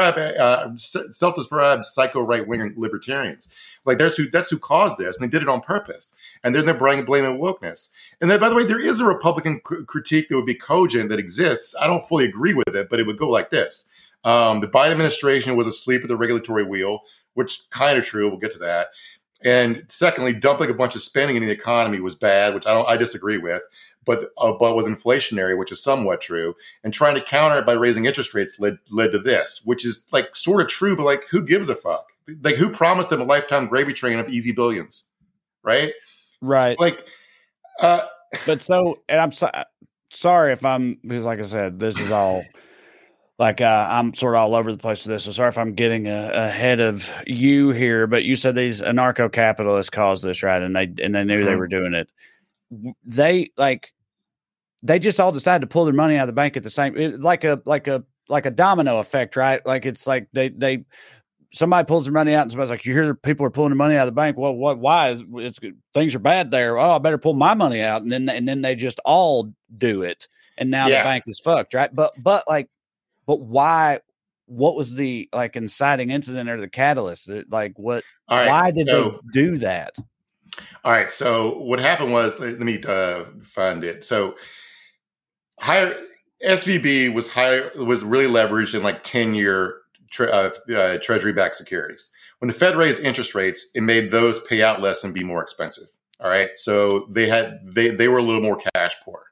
[0.00, 3.54] their uh, self-described psycho right-wing libertarians.
[3.84, 6.14] Like that's who that's who caused this, and they did it on purpose.
[6.42, 7.90] And then they're blaming, blaming wokeness.
[8.20, 11.10] And then, by the way, there is a Republican cr- critique that would be cogent
[11.10, 11.74] that exists.
[11.78, 13.86] I don't fully agree with it, but it would go like this:
[14.24, 17.00] um, the Biden administration was asleep at the regulatory wheel,
[17.34, 18.28] which kind of true.
[18.28, 18.88] We'll get to that.
[19.42, 22.88] And secondly, dumping a bunch of spending in the economy was bad, which I don't
[22.88, 23.62] I disagree with,
[24.10, 26.54] but uh, but was inflationary, which is somewhat true.
[26.82, 30.06] And trying to counter it by raising interest rates led led to this, which is
[30.12, 32.12] like sort of true, but like who gives a fuck?
[32.42, 35.06] Like who promised them a lifetime gravy train of easy billions,
[35.62, 35.92] right?
[36.40, 36.78] Right.
[36.80, 37.06] Like,
[37.80, 38.06] uh,
[38.46, 39.50] but so and i'm so,
[40.10, 42.44] sorry if i'm because like i said this is all
[43.38, 45.74] like uh, i'm sort of all over the place with this so sorry if i'm
[45.74, 50.76] getting a, ahead of you here but you said these anarcho-capitalists caused this right and
[50.76, 51.58] they and they knew they Mhm.
[51.58, 52.08] were doing it
[53.04, 53.92] they like
[54.82, 56.96] they just all decided to pull their money out of the bank at the same
[56.96, 60.84] it, like a like a like a domino effect right like it's like they they
[61.52, 63.96] somebody pulls their money out and somebody's like, you hear people are pulling their money
[63.96, 64.36] out of the bank.
[64.36, 65.58] Well, what, why is it's
[65.92, 66.78] things are bad there.
[66.78, 68.02] Oh, I better pull my money out.
[68.02, 70.28] And then, and then they just all do it.
[70.58, 71.02] And now Yeah.
[71.02, 71.74] the bank is fucked.
[71.74, 71.94] Right.
[71.94, 72.68] But, but like,
[73.26, 74.00] but why,
[74.46, 77.28] what was the like inciting incident or the catalyst?
[77.50, 78.48] Like what, right.
[78.48, 79.96] why did so, they do that?
[80.84, 81.10] All right.
[81.10, 84.04] So what happened was, let let me uh, find it.
[84.04, 84.36] So
[85.60, 85.94] higher
[86.44, 89.76] SVB was higher was really leveraged in like ten year
[90.10, 92.10] tre- uh, uh, Treasury backed securities.
[92.38, 95.42] When the Fed raised interest rates, it made those pay out less and be more
[95.42, 95.88] expensive.
[96.20, 96.50] All right.
[96.54, 99.24] So they had they they were a little more cash poor.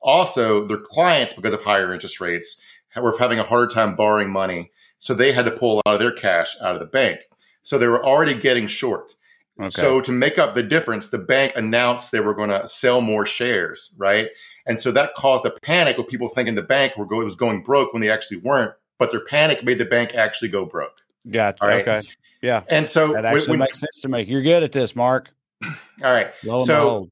[0.00, 2.60] Also, their clients, because of higher interest rates,
[2.96, 4.70] were having a harder time borrowing money.
[4.98, 7.20] So they had to pull a lot of their cash out of the bank.
[7.62, 9.12] So they were already getting short.
[9.58, 9.70] Okay.
[9.70, 13.26] So to make up the difference, the bank announced they were going to sell more
[13.26, 14.28] shares, right?
[14.66, 17.62] And so that caused a panic with people thinking the bank were go- was going
[17.62, 18.72] broke when they actually weren't.
[18.98, 21.00] But their panic made the bank actually go broke.
[21.30, 21.62] gotcha.
[21.62, 21.86] all right.
[21.86, 22.06] Okay.
[22.42, 22.62] Yeah.
[22.68, 24.22] And so, That actually when- makes sense to me.
[24.22, 25.30] You're good at this, Mark.
[25.64, 27.08] all right, Lo and So-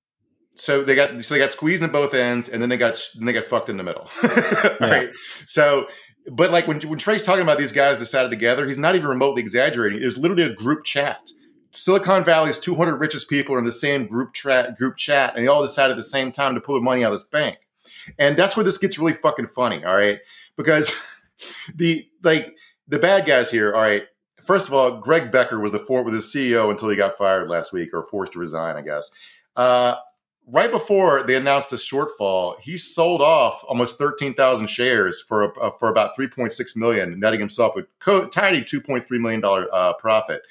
[0.56, 3.26] so they got so they got squeezed in both ends, and then they got then
[3.26, 4.08] they got fucked in the middle.
[4.22, 4.76] All Yeah.
[4.80, 5.10] right.
[5.46, 5.88] So,
[6.30, 9.42] but like when when Trae's talking about these guys decided together, he's not even remotely
[9.42, 10.00] exaggerating.
[10.00, 11.18] It was literally a group chat.
[11.74, 15.48] Silicon Valley's 200 richest people are in the same group chat, group chat, and they
[15.48, 17.58] all decided at the same time to pull their money out of this bank.
[18.18, 20.20] And that's where this gets really fucking funny, all right?
[20.56, 20.92] Because
[21.74, 22.54] the like
[22.88, 24.04] the bad guys here, all right.
[24.42, 27.48] First of all, Greg Becker was the for with the CEO until he got fired
[27.48, 29.10] last week or forced to resign, I guess.
[29.56, 29.96] Uh,
[30.46, 35.88] right before they announced the shortfall, he sold off almost 13,000 shares for uh, for
[35.88, 40.42] about 3.6 million, netting himself a co- tiny 2.3 million dollar uh, profit.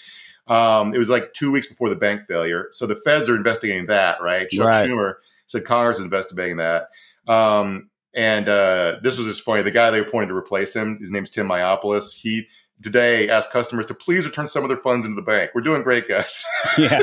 [0.47, 3.85] Um, it was like two weeks before the bank failure, so the feds are investigating
[3.87, 4.21] that.
[4.21, 4.49] Right?
[4.49, 4.89] Chuck Right.
[4.89, 5.15] Schumer
[5.47, 6.89] said Congress is investigating that.
[7.27, 9.63] Um, and uh, this was just funny.
[9.63, 12.13] The guy they appointed to replace him, his name's Tim Mayopoulos.
[12.13, 12.47] He
[12.81, 15.51] today asked customers to please return some of their funds into the bank.
[15.55, 16.43] We're doing great, guys.
[16.77, 17.01] Yeah.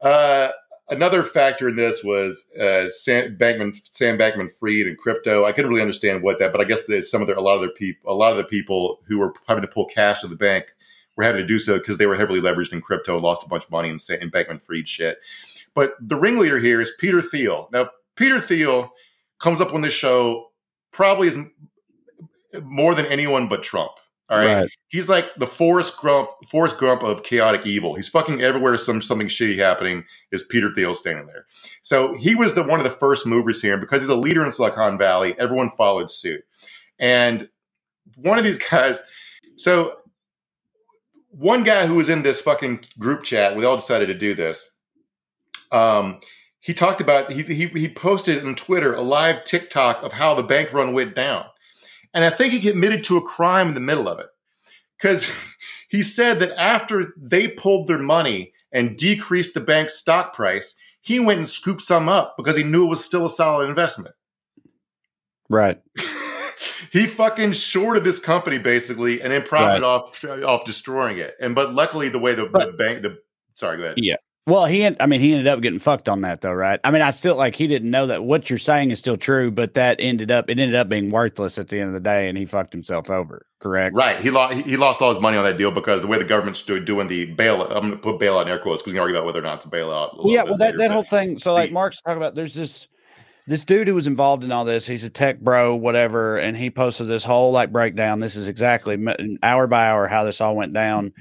[0.00, 0.50] uh,
[0.88, 5.44] another factor in this was uh, Sam Bankman, Sam Bankman Fried and crypto.
[5.44, 7.60] I couldn't really understand what that, but I guess some of their, a lot of
[7.60, 10.36] their people, a lot of the people who were having to pull cash to the
[10.36, 10.74] bank
[11.16, 13.64] were having to do so because they were heavily leveraged in crypto lost a bunch
[13.64, 15.18] of money in, in Bankman Fried shit.
[15.74, 17.68] But the ringleader here is Peter Thiel.
[17.72, 18.92] Now, Peter Thiel
[19.40, 20.50] comes up on this show
[20.92, 21.38] probably as
[22.62, 23.92] more than anyone but Trump.
[24.30, 24.54] All right?
[24.54, 24.70] right.
[24.88, 27.94] He's like the Forrest Grump, Forrest Grump of chaotic evil.
[27.94, 28.78] He's fucking everywhere.
[28.78, 31.44] Some something shitty happening is Peter Thiel standing there.
[31.82, 34.44] So he was the one of the first movers here, and because he's a leader
[34.44, 36.42] in Silicon Valley, everyone followed suit.
[36.98, 37.48] And
[38.16, 39.02] one of these guys,
[39.56, 39.96] so
[41.36, 44.70] one guy who was in this fucking group chat, we all decided to do this.
[45.72, 46.20] Um,
[46.60, 50.42] he talked about he, he he posted on Twitter a live TikTok of how the
[50.42, 51.44] bank run went down.
[52.14, 54.28] And I think he admitted to a crime in the middle of it
[54.96, 55.30] because
[55.88, 61.20] he said that after they pulled their money and decreased the bank's stock price, he
[61.20, 64.14] went and scooped some up because he knew it was still a solid investment.
[65.50, 65.80] Right.
[66.94, 69.88] he fucking shorted this company basically and then profited right.
[69.88, 71.34] off off destroying it.
[71.40, 73.18] And but luckily the way the, but, the bank the
[73.52, 73.96] sorry, go ahead.
[73.98, 74.14] Yeah.
[74.46, 76.78] Well, he, I mean, he ended up getting fucked on that though, right?
[76.84, 79.50] I mean, I still like he didn't know that what you're saying is still true,
[79.50, 82.28] but that ended up it ended up being worthless at the end of the day,
[82.28, 83.44] and he fucked himself over.
[83.58, 83.96] Correct?
[83.96, 84.20] Right.
[84.20, 86.62] He lost he lost all his money on that deal because the way the government's
[86.62, 87.74] doing the bailout.
[87.74, 89.42] I'm going to put bailout in air quotes because we can argue about whether or
[89.42, 90.24] not it's a bailout.
[90.24, 90.44] A yeah.
[90.44, 91.38] Well, that that whole thing.
[91.38, 92.86] So, like Mark's talking about, there's this
[93.46, 94.86] this dude who was involved in all this.
[94.86, 98.20] He's a tech bro, whatever, and he posted this whole like breakdown.
[98.20, 98.98] This is exactly
[99.42, 101.12] hour by hour how this all went down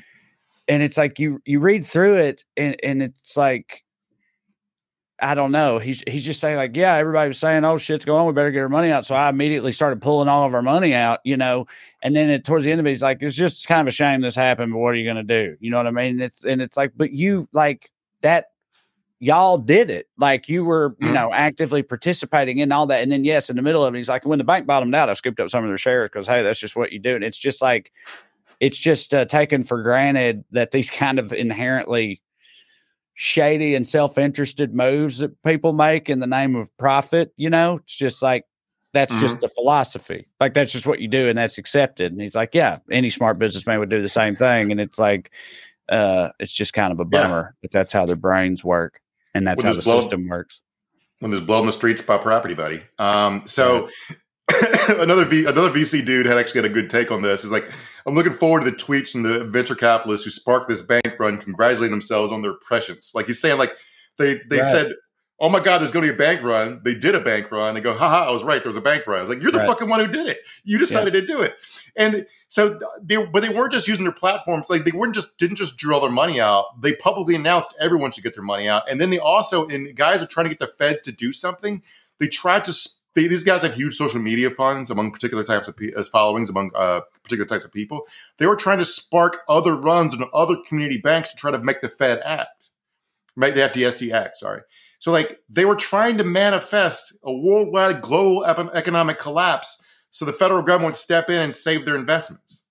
[0.67, 3.83] and it's like you you read through it and, and it's like
[5.19, 5.79] I don't know.
[5.79, 8.51] He's he's just saying like, yeah, everybody was saying, oh shit's going on, we better
[8.51, 9.05] get our money out.
[9.05, 11.65] So I immediately started pulling all of our money out, you know.
[12.01, 13.91] And then it, towards the end of it, he's like, it's just kind of a
[13.91, 15.55] shame this happened, but what are you going to do?
[15.61, 16.19] You know what I mean?
[16.19, 18.47] It's and it's like, but you like that.
[19.23, 21.15] Y'all did it like you were, you mm-hmm.
[21.15, 23.01] know, actively participating in all that.
[23.01, 25.09] And then, yes, in the middle of it, he's like, when the bank bottomed out,
[25.09, 27.15] I scooped up some of their shares because, hey, that's just what you do.
[27.15, 27.91] And it's just like,
[28.59, 32.21] it's just uh, taken for granted that these kind of inherently
[33.13, 37.95] shady and self-interested moves that people make in the name of profit you know it's
[37.95, 38.45] just like
[38.91, 39.21] that's mm-hmm.
[39.21, 42.55] just the philosophy like that's just what you do and that's accepted and he's like
[42.55, 45.29] yeah any smart businessman would do the same thing and it's like
[45.89, 47.57] uh it's just kind of a bummer yeah.
[47.61, 48.99] but that's how their brains work
[49.33, 50.61] and that's how the blow, system works
[51.19, 53.89] when there's blow in the streets by property buddy um so
[54.89, 57.71] another v another vc dude had actually had a good take on this is like
[58.05, 61.37] I'm looking forward to the tweets from the venture capitalists who sparked this bank run,
[61.37, 63.13] congratulating themselves on their prescience.
[63.15, 63.77] Like he's saying, like
[64.17, 64.69] they they right.
[64.69, 64.91] said,
[65.39, 67.73] "Oh my God, there's going to be a bank run." They did a bank run.
[67.73, 68.61] They go, "Ha ha, I was right.
[68.61, 69.67] There was a bank run." I was like, "You're the right.
[69.67, 70.39] fucking one who did it.
[70.63, 71.21] You decided yeah.
[71.21, 71.55] to do it."
[71.95, 74.69] And so they, but they weren't just using their platforms.
[74.69, 76.81] Like they weren't just didn't just draw their money out.
[76.81, 80.21] They publicly announced everyone should get their money out, and then they also, and guys
[80.21, 81.83] are trying to get the feds to do something.
[82.19, 82.73] They tried to
[83.13, 86.71] they, these guys have huge social media funds among particular types of as followings among
[86.75, 88.07] uh, particular types of people.
[88.37, 91.81] They were trying to spark other runs on other community banks to try to make
[91.81, 92.71] the Fed act,
[93.35, 94.37] make the FDIC act.
[94.37, 94.61] Sorry.
[95.03, 100.61] So like they were trying to manifest a worldwide global economic collapse, so the federal
[100.61, 102.63] government would step in and save their investments.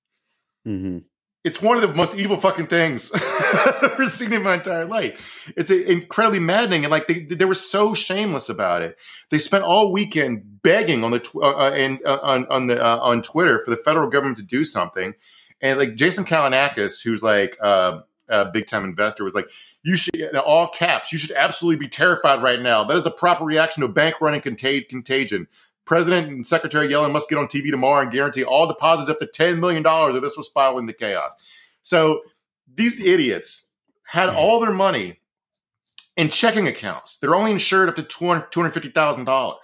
[0.67, 1.01] Mm-hmm
[1.45, 5.53] it's one of the most evil fucking things I've ever seen in my entire life.
[5.57, 8.97] It's incredibly maddening, and like they, they were so shameless about it.
[9.29, 12.83] They spent all weekend begging on the tw- uh, uh and uh, on on the
[12.83, 15.15] uh, on Twitter for the federal government to do something.
[15.61, 17.59] And like Jason Calacanis, who's like
[18.33, 19.49] uh, a big time investor, was like,
[19.83, 21.13] "You should in all caps.
[21.13, 22.85] You should absolutely be terrified right now.
[22.85, 25.47] That is the proper reaction to bank running contag- contagion.
[25.85, 29.27] President and Secretary Yellen must get on TV tomorrow and guarantee all deposits up to
[29.27, 31.35] $10 million or this will spiral into chaos.
[31.83, 32.23] So
[32.73, 33.71] these idiots
[34.05, 35.21] had all their money
[36.17, 37.17] in checking accounts.
[37.17, 39.57] They're only insured up to $250,000.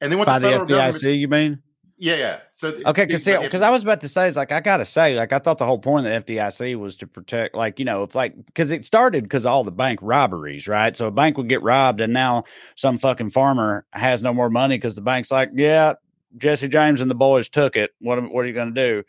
[0.00, 1.62] And they went by the, the FDIC, you mean?
[2.00, 2.40] Yeah, yeah.
[2.52, 5.16] So okay, because because uh, I was about to say, it's like I gotta say,
[5.16, 8.04] like I thought the whole point of the FDIC was to protect, like you know,
[8.04, 10.96] if like because it started because all the bank robberies, right?
[10.96, 12.44] So a bank would get robbed, and now
[12.76, 15.94] some fucking farmer has no more money because the bank's like, yeah,
[16.36, 17.90] Jesse James and the boys took it.
[17.98, 19.02] What what are you gonna do?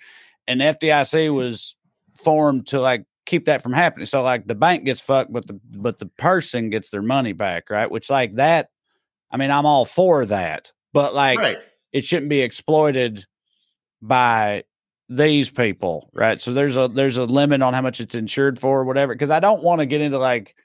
[0.48, 1.76] And the FDIC was
[2.18, 4.08] formed to like keep that from happening.
[4.08, 7.70] So like the bank gets fucked, but the but the person gets their money back,
[7.70, 7.90] right?
[7.90, 8.70] Which like that,
[9.30, 11.38] I mean, I'm all for that, but like.
[11.38, 11.60] Right
[11.92, 13.26] it shouldn't be exploited
[14.02, 14.64] by
[15.10, 16.42] these people, right?
[16.42, 19.14] So there's a there's a limit on how much it's insured for, or whatever.
[19.14, 20.56] Because I don't want to get into like,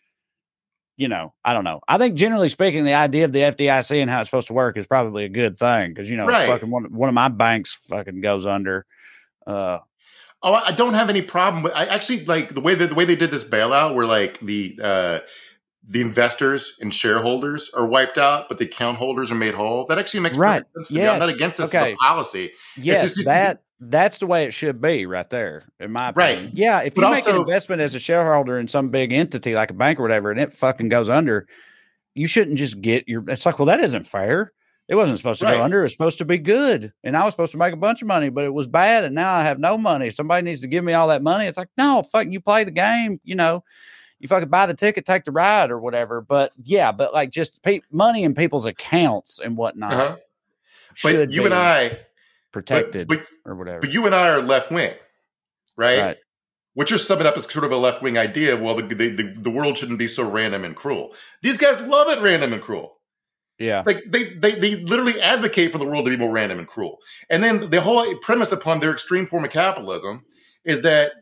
[0.96, 1.80] you know, I don't know.
[1.88, 4.76] I think generally speaking, the idea of the FDIC and how it's supposed to work
[4.76, 6.46] is probably a good thing because you know, right.
[6.46, 8.86] fucking one one of my banks fucking goes under.
[9.46, 9.78] Uh,
[10.46, 11.72] Oh, I don't have any problem with.
[11.74, 14.78] I actually like the way that the way they did this bailout, where like the
[14.82, 15.20] uh,
[15.86, 19.84] the investors and shareholders are wiped out, but the account holders are made whole.
[19.86, 20.62] That actually makes right.
[20.76, 21.02] sense to yes.
[21.02, 21.08] me.
[21.08, 21.92] I'm not against this okay.
[21.92, 22.52] as a policy.
[22.76, 25.64] Yes, just, that that's the way it should be, right there.
[25.80, 26.44] In my opinion.
[26.46, 26.80] right, yeah.
[26.80, 29.70] If but you also, make an investment as a shareholder in some big entity like
[29.70, 31.46] a bank or whatever, and it fucking goes under,
[32.14, 33.22] you shouldn't just get your.
[33.28, 34.52] It's like, well, that isn't fair.
[34.86, 35.56] It wasn't supposed to right.
[35.56, 35.80] go under.
[35.80, 36.92] It was supposed to be good.
[37.02, 39.04] And I was supposed to make a bunch of money, but it was bad.
[39.04, 40.10] And now I have no money.
[40.10, 41.46] Somebody needs to give me all that money.
[41.46, 43.64] It's like, no, fuck, you play the game, you know,
[44.24, 46.22] you fucking buy the ticket, take the ride or whatever.
[46.22, 49.92] But yeah, but like just pe- money in people's accounts and whatnot.
[49.92, 50.16] Uh-huh.
[51.02, 51.98] But you and I
[52.50, 53.80] protected but, but, or whatever.
[53.80, 54.94] But you and I are left wing,
[55.76, 55.98] right?
[55.98, 56.16] right.
[56.72, 58.56] What you're summing up is sort of a left wing idea.
[58.56, 61.14] Well, the, the, the world shouldn't be so random and cruel.
[61.42, 62.96] These guys love it random and cruel.
[63.58, 63.82] Yeah.
[63.84, 66.96] Like they, they they literally advocate for the world to be more random and cruel.
[67.28, 70.24] And then the whole premise upon their extreme form of capitalism
[70.64, 71.12] is that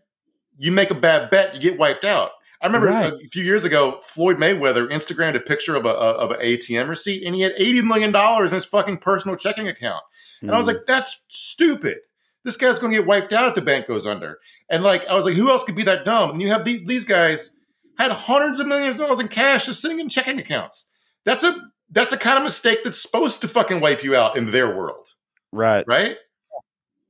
[0.57, 2.31] you make a bad bet, you get wiped out.
[2.63, 3.13] I remember right.
[3.13, 7.25] a few years ago, Floyd Mayweather Instagrammed a picture of a, of an ATM receipt,
[7.27, 10.03] and he had eighty million dollars in his fucking personal checking account.
[10.41, 10.55] And mm.
[10.55, 10.75] I was hmm.
[10.75, 11.99] like, "That's stupid.
[12.45, 14.39] This guy's going to get wiped out if the bank goes under."
[14.71, 16.85] And like, I was like, "Who else could be that dumb?" And you have the,
[16.85, 17.57] these guys
[17.99, 20.87] had hundreds of millions of dollars in cash just sitting in checking accounts.
[21.25, 21.57] That's a
[21.91, 25.09] that's the kind of mistake that's supposed to fucking wipe you out in their world.
[25.53, 25.85] Right.
[25.87, 26.17] Right?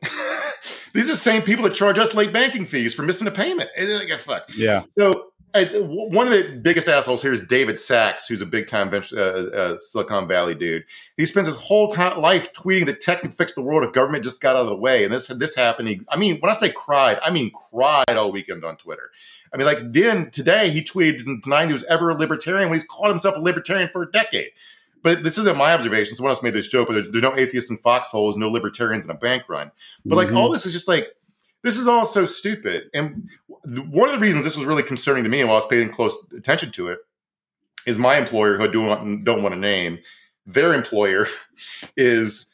[0.94, 3.70] These are the same people that charge us late banking fees for missing a payment.
[3.78, 4.50] Like, fuck.
[4.54, 4.82] Yeah.
[4.90, 8.88] So uh, one of the biggest assholes here is David Sacks, who's a big time
[8.92, 10.84] uh, uh, Silicon Valley dude.
[11.16, 14.24] He spends his whole time, life tweeting that tech could fix the world if government
[14.24, 15.04] just got out of the way.
[15.04, 15.88] And this this happened.
[15.88, 19.10] He, I mean, when I say cried, I mean cried all weekend on Twitter.
[19.52, 22.88] I mean, like then today he tweeted denying he was ever a libertarian when he's
[22.88, 24.50] called himself a libertarian for a decade.
[25.02, 26.14] But this isn't my observation.
[26.14, 29.10] Someone else made this joke, but there's, there's no atheists in foxholes, no libertarians in
[29.10, 29.72] a bank run.
[30.06, 30.36] But like mm-hmm.
[30.36, 31.08] all this is just like
[31.62, 32.84] this is all so stupid.
[32.94, 33.28] And
[33.64, 36.26] one of the reasons this was really concerning to me, while I was paying close
[36.36, 36.98] attention to it,
[37.86, 39.98] is my employer, who I don't, don't want to name,
[40.46, 41.26] their employer
[41.96, 42.52] is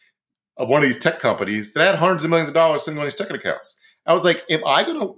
[0.56, 3.14] one of these tech companies that had hundreds of millions of dollars sitting on these
[3.14, 3.76] checking accounts.
[4.06, 5.14] I was like, am I going to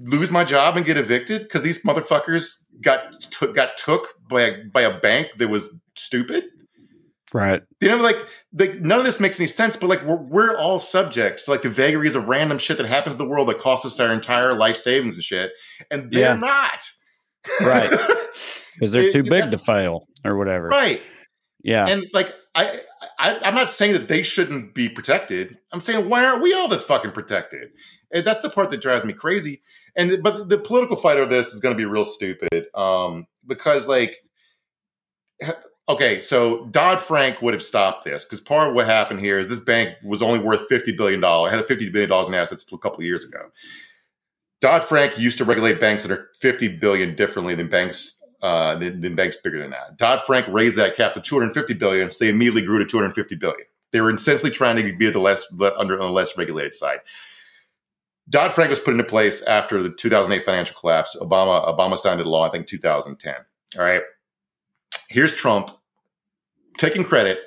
[0.00, 4.64] lose my job and get evicted because these motherfuckers got t- got took by a,
[4.64, 6.44] by a bank that was stupid?
[7.32, 7.62] Right.
[7.80, 10.80] You know, like, like none of this makes any sense, but like we're, we're all
[10.80, 13.86] subject to like the vagaries of random shit that happens in the world that costs
[13.86, 15.52] us our entire life savings and shit.
[15.90, 16.36] And they're yeah.
[16.36, 16.90] not.
[17.60, 17.90] Right.
[18.74, 20.68] Because they're too big to fail or whatever.
[20.68, 21.02] Right.
[21.62, 21.86] Yeah.
[21.86, 22.80] And like I,
[23.18, 25.58] I I'm not saying that they shouldn't be protected.
[25.72, 27.70] I'm saying why aren't we all this fucking protected?
[28.12, 29.62] And that's the part that drives me crazy.
[29.96, 32.66] And but the political fight of this is going to be real stupid.
[32.74, 34.16] Um, because like
[35.88, 39.48] okay, so Dodd Frank would have stopped this because part of what happened here is
[39.48, 42.70] this bank was only worth fifty billion dollars, had a fifty billion dollars in assets
[42.72, 43.50] a couple of years ago.
[44.60, 49.00] Dodd Frank used to regulate banks that are 50 billion differently than banks uh, than,
[49.00, 49.98] than, banks bigger than that.
[49.98, 52.84] Dodd Frank raised that cap to two hundred fifty billion, so they immediately grew to
[52.84, 53.66] two hundred fifty billion.
[53.90, 55.44] They were essentially trying to be the less
[55.76, 57.00] under on the less regulated side.
[58.28, 61.16] Dodd Frank was put into place after the 2008 financial collapse.
[61.20, 63.34] Obama Obama signed into law, I think, 2010.
[63.76, 64.02] All right
[65.12, 65.70] here's Trump
[66.78, 67.38] taking credit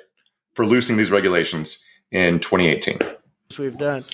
[0.54, 2.98] for loosening these regulations in 2018.
[3.58, 4.04] We've done.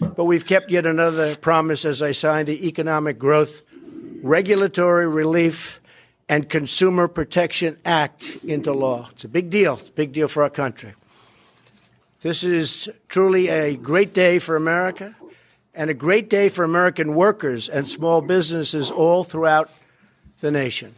[0.00, 3.62] But we've kept yet another promise as I signed the Economic Growth,
[4.22, 5.80] Regulatory Relief,
[6.28, 9.08] and Consumer Protection Act into law.
[9.12, 9.74] It's a big deal.
[9.74, 10.94] It's a big deal for our country.
[12.22, 15.16] This is truly a great day for America
[15.74, 19.70] and a great day for American workers and small businesses all throughout
[20.40, 20.94] the nation.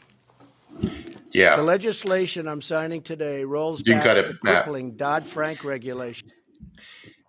[1.33, 1.57] Yeah.
[1.57, 6.29] The legislation I'm signing today rolls you back cut it, crippling Dodd Frank regulation.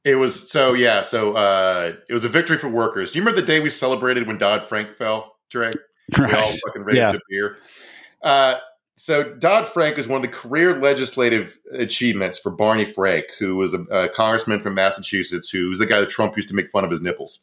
[0.03, 3.11] It was so yeah, so uh, it was a victory for workers.
[3.11, 5.73] Do you remember the day we celebrated when Dodd Frank fell, Trae?
[6.17, 6.29] Right.
[6.29, 7.13] We all fucking raised yeah.
[7.13, 7.57] a beer.
[8.21, 8.57] Uh,
[8.95, 13.73] so Dodd Frank is one of the career legislative achievements for Barney Frank, who was
[13.73, 16.83] a, a congressman from Massachusetts, who was the guy that Trump used to make fun
[16.83, 17.39] of his nipples.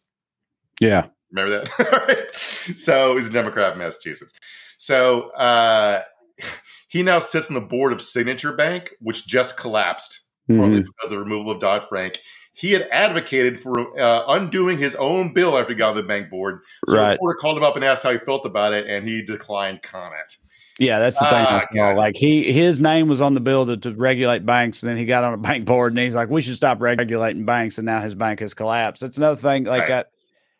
[0.81, 2.31] Yeah, remember that?
[2.77, 4.35] so he's a Democrat in Massachusetts.
[4.77, 6.03] So uh,
[6.89, 10.21] he now sits on the board of Signature Bank, which just collapsed
[10.51, 10.79] mm-hmm.
[10.79, 12.19] because of the removal of Dodd Frank.
[12.53, 16.31] He had advocated for uh, undoing his own bill after he got on the bank
[16.31, 16.61] board.
[16.89, 17.05] So right.
[17.05, 19.83] the reporter called him up and asked how he felt about it, and he declined
[19.83, 20.37] comment.
[20.79, 21.81] Yeah, that's the thing.
[21.81, 24.97] Uh, like he, his name was on the bill to, to, regulate banks, and then
[24.97, 27.85] he got on a bank board, and he's like, "We should stop regulating banks," and
[27.85, 29.03] now his bank has collapsed.
[29.03, 29.65] That's another thing.
[29.65, 30.07] Like right.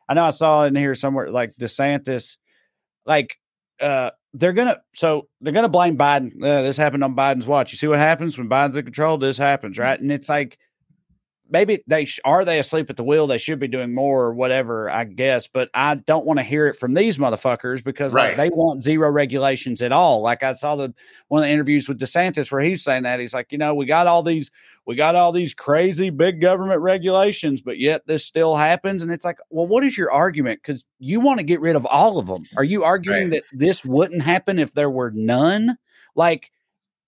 [0.09, 2.37] I, I know I saw in here somewhere, like DeSantis,
[3.07, 3.39] like
[3.81, 6.33] uh, they're gonna so they're gonna blame Biden.
[6.43, 7.73] Uh, this happened on Biden's watch.
[7.73, 9.19] You see what happens when Biden's in control.
[9.19, 9.99] This happens, right?
[9.99, 10.59] And it's like
[11.51, 13.27] maybe they sh- are they asleep at the wheel.
[13.27, 15.47] They should be doing more or whatever, I guess.
[15.47, 18.37] But I don't want to hear it from these motherfuckers because Right.
[18.37, 20.21] like, they want zero regulations at all.
[20.21, 20.95] Like I saw the
[21.29, 23.87] one of the interviews with DeSantis where he's saying that he's like, you know, we
[23.87, 24.51] got all these
[24.87, 29.03] we got all these crazy big government regulations, but yet this still happens.
[29.03, 30.61] And it's like, well, what is your argument?
[30.63, 32.45] Because you want to get rid of all of them.
[32.57, 33.43] Are you arguing Right.
[33.51, 35.77] that this wouldn't happen if there were none?
[36.17, 36.51] Like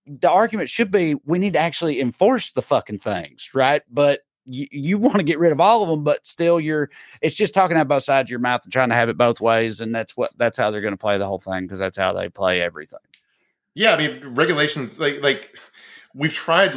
[0.06, 3.82] the argument should be we need to actually enforce the fucking things, right?
[3.88, 6.90] But you, you want to get rid of all of them, but still you're
[7.20, 9.40] it's just talking out both sides of your mouth and trying to have it both
[9.40, 9.80] ways.
[9.80, 12.12] And that's what that's how they're going to play the whole thing because that's how
[12.12, 13.00] they play everything.
[13.74, 15.56] Yeah, I mean regulations like like
[16.14, 16.72] we've tried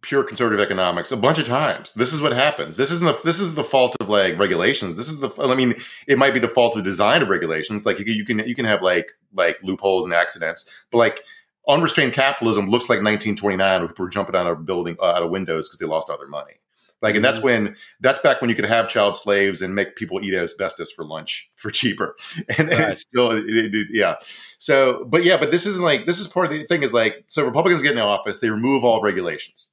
[0.00, 1.94] pure conservative economics a bunch of times.
[1.94, 2.76] This is what happens.
[2.76, 4.96] This isn't the this is the fault of like regulations.
[4.96, 5.74] This is the I mean
[6.06, 7.84] it might be the fault of design of regulations.
[7.84, 11.22] Like you can you can you can have like like loopholes and accidents, but like
[11.68, 15.30] unrestrained capitalism looks like 1929 when people were jumping out of building uh, out of
[15.30, 16.54] windows because they lost all their money.
[17.02, 17.64] Like, and that's mm-hmm.
[17.64, 21.04] when that's back when you could have child slaves and make people eat asbestos for
[21.04, 22.16] lunch for cheaper.
[22.58, 22.88] And, and Right.
[22.90, 24.16] it's still, it, it- yeah.
[24.58, 27.24] So, but yeah, but this isn't like this is part of the thing is like
[27.26, 29.70] so Republicans get in office, they remove all regulations.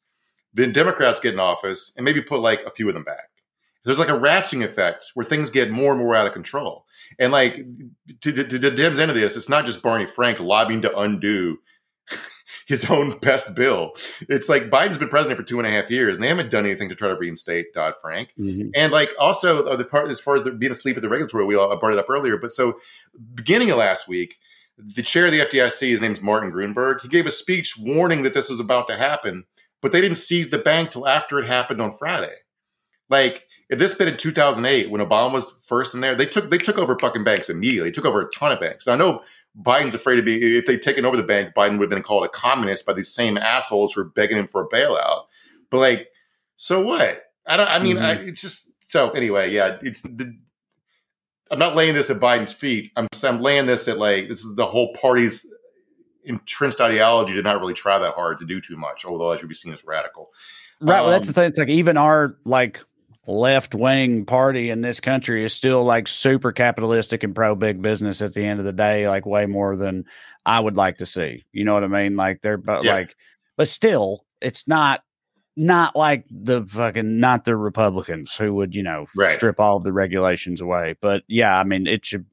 [0.53, 3.29] Then Democrats get in office and maybe put like a few of them back.
[3.85, 6.85] There's like a ratcheting effect where things get more and more out of control.
[7.19, 7.55] And like
[8.21, 10.97] to, to, to the Dems end of this, it's not just Barney Frank lobbying to
[10.97, 11.59] undo
[12.69, 13.93] his own best bill.
[14.29, 16.65] It's like Biden's been president for two and a half years, and they haven't done
[16.65, 18.29] anything to try to reinstate Dodd Frank.
[18.75, 21.61] And like also uh, the part as far as being asleep at the regulatory wheel,
[21.61, 22.37] I brought it up earlier.
[22.37, 22.79] But so
[23.33, 24.37] beginning of last week,
[24.77, 28.33] the chair of the FDIC, his name's Martin Gruenberg, he gave a speech warning that
[28.33, 29.45] this was about to happen,
[29.81, 32.35] but they didn't seize the bank till after it happened on Friday.
[33.09, 36.57] Like if this been in 2008 when Obama was first in there, they took they
[36.59, 37.89] took over fucking banks immediately.
[37.89, 38.85] They took over a ton of banks.
[38.85, 39.23] Now, I know
[39.61, 42.23] Biden's afraid to be if they'd taken over the bank, Biden would have been called
[42.23, 45.25] a communist by these same assholes who are begging him for a bailout.
[45.69, 46.07] But like,
[46.55, 47.23] so what?
[47.45, 47.67] I don't.
[47.69, 49.09] I mean, I, it's just so.
[49.11, 50.37] Anyway, yeah, it's the.
[51.51, 52.91] I'm not laying this at Biden's feet.
[52.95, 55.51] I'm I'm laying this at like this is the whole party's
[56.23, 59.49] entrenched ideology to not really try that hard to do too much, although it should
[59.49, 60.29] be seen as radical.
[60.79, 61.01] Right.
[61.01, 61.45] well, that's Um, the thing.
[61.45, 62.83] It's like even our like
[63.29, 68.21] left wing party in this country is still like super capitalistic and pro big business
[68.21, 70.05] at the end of the day, like way more than
[70.45, 71.45] I would like to see.
[71.51, 72.15] You know what I mean?
[72.15, 72.93] Like they're but Yeah.
[72.93, 73.15] like,
[73.55, 75.03] but still, it's not
[75.55, 79.31] not like the fucking not the Republicans who would you know Right.
[79.31, 80.95] strip all of the regulations away.
[80.99, 82.25] But yeah, I mean it should.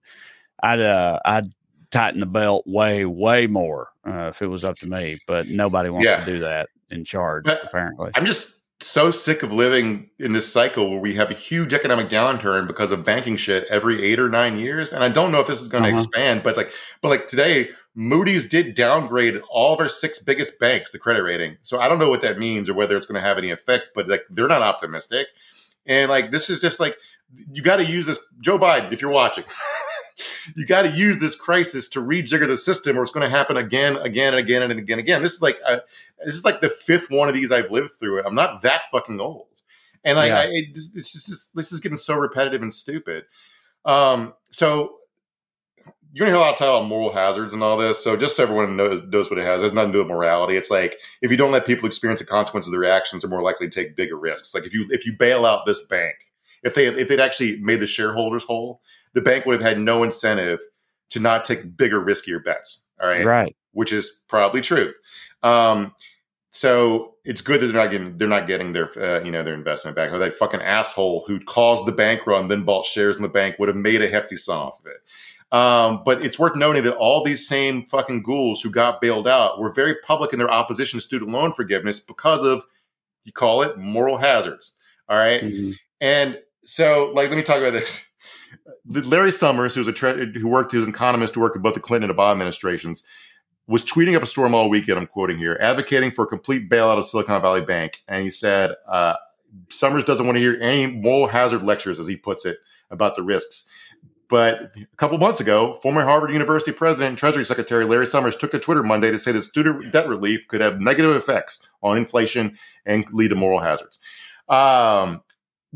[0.62, 1.52] I'd uh I'd
[1.90, 5.18] tighten the belt way way more uh, if it was up to me.
[5.26, 6.20] But nobody wants Yeah.
[6.20, 8.12] to do that in charge But apparently.
[8.14, 12.08] I'm just so sick of living in this cycle where we have a huge economic
[12.08, 14.92] downturn because of banking shit every eight or nine years.
[14.92, 15.98] And I don't know if this is going to Uh-huh.
[16.02, 16.70] expand, but like,
[17.00, 21.56] but like today, Moody's did downgrade all of our six biggest banks, the credit rating.
[21.62, 23.90] So I don't know what that means or whether it's going to have any effect,
[23.94, 25.28] but like they're not optimistic.
[25.86, 26.98] And like, this is just like,
[27.52, 29.44] you got to use this, Joe Biden, if you're watching.
[30.54, 33.56] You got to use this crisis to rejigger the system, or it's going to happen
[33.56, 35.22] again, again, and again, and again, again.
[35.22, 35.80] This is like uh,
[36.24, 38.24] this is like the fifth one of these I've lived through.
[38.24, 39.62] I'm not that fucking old,
[40.04, 40.40] and like Yeah.
[40.40, 43.24] I, it, it's just this is getting so repetitive and stupid.
[43.84, 44.96] Um, so
[46.16, 48.02] you're gonna hear a lot of talk about moral hazards and all this.
[48.02, 50.08] So just so everyone knows, knows what it has, it has nothing to do with
[50.08, 50.56] morality.
[50.56, 53.42] It's like if you don't let people experience the consequences of their actions, they're more
[53.42, 54.54] likely to take bigger risks.
[54.54, 56.14] Like if you if you bail out this bank,
[56.62, 58.80] if they if they'd actually made the shareholders whole,
[59.14, 60.60] the bank would have had no incentive
[61.10, 62.86] to not take bigger, riskier bets.
[63.00, 63.56] All right, Right.
[63.72, 64.92] which is probably true.
[65.42, 65.94] Um,
[66.50, 69.54] so it's good that they're not getting they're not getting their uh, you know their
[69.54, 70.12] investment back.
[70.12, 73.56] Or that fucking asshole who caused the bank run, then bought shares in the bank,
[73.58, 74.96] would have made a hefty sum off of it.
[75.54, 79.60] Um, but it's worth noting that all these same fucking ghouls who got bailed out
[79.60, 82.64] were very public in their opposition to student loan forgiveness because of
[83.24, 84.72] you call it moral hazards.
[85.08, 85.42] All right?
[85.42, 85.74] Mhm.
[86.00, 88.10] And so, like, let me talk about this.
[88.86, 91.80] Larry Summers, who's a tre- who worked, who's an economist who worked in both the
[91.80, 93.04] Clinton and Obama administrations,
[93.66, 94.98] was tweeting up a storm all weekend.
[94.98, 98.74] I'm quoting here, advocating for a complete bailout of Silicon Valley Bank, and he said
[98.88, 99.14] uh,
[99.70, 102.58] Summers doesn't want to hear any moral hazard lectures, as he puts it,
[102.90, 103.68] about the risks.
[104.28, 108.50] But a couple months ago, former Harvard University president and Treasury Secretary Larry Summers took
[108.50, 112.58] to Twitter Monday to say that student debt relief could have negative effects on inflation
[112.84, 114.00] and lead to moral hazards.
[114.48, 115.22] Um,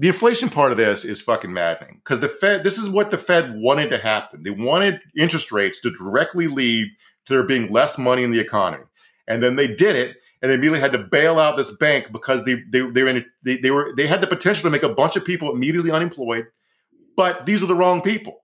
[0.00, 3.18] the inflation part of this is fucking maddening because the Fed, this is what the
[3.18, 4.42] Fed wanted to happen.
[4.42, 6.88] They wanted interest rates to directly lead
[7.26, 8.84] to there being less money in the economy.
[9.28, 12.46] And then they did it and they immediately had to bail out this bank because
[12.46, 14.88] they, they, they, were in, they, they were, they had the potential to make a
[14.88, 16.46] bunch of people immediately unemployed,
[17.14, 18.42] but these are the wrong people.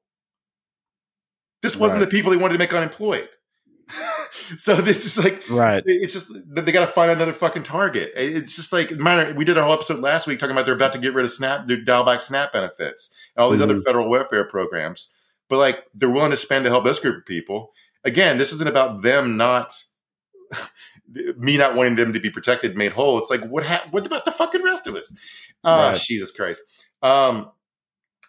[1.62, 2.10] This wasn't Right.
[2.10, 3.30] the people they wanted to make unemployed.
[4.58, 5.82] so this is like right.
[5.86, 8.12] It's just they got to find another fucking target.
[8.16, 9.34] It's just like minor.
[9.34, 11.30] We did a whole episode last week talking about they're about to get rid of
[11.30, 13.70] SNAP, their dial back SNAP benefits, and all these mm-hmm.
[13.70, 15.12] other federal welfare programs.
[15.48, 17.72] But like they're willing to spend to help this group of people.
[18.04, 19.74] Again, this isn't about them not
[21.36, 23.18] me not wanting them to be protected, made whole.
[23.18, 25.14] It's like what ha- what about the fucking rest of us?
[25.64, 26.00] Oh, right.
[26.00, 26.60] Jesus Christ.
[27.02, 27.50] Um,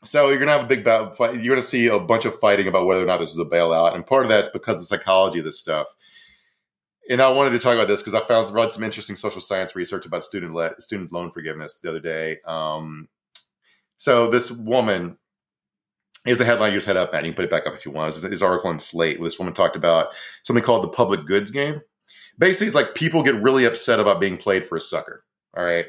[0.04, 1.14] so you're gonna have a big battle.
[1.36, 3.96] You're gonna see a bunch of fighting about whether or not this is a bailout,
[3.96, 5.88] and part of that because of the psychology of this stuff.
[7.10, 9.76] And I wanted to talk about this because I found read some interesting social science
[9.76, 12.40] research about student le- student loan forgiveness the other day.
[12.46, 13.08] Um,
[13.98, 15.18] so this woman
[16.26, 17.24] is the headline you just head up at.
[17.24, 18.14] You can put it back up if you want.
[18.14, 20.08] This, this article in Slate where this woman talked about
[20.44, 21.82] something called the public goods game.
[22.38, 25.24] Basically, it's like people get really upset about being played for a sucker.
[25.56, 25.86] All right.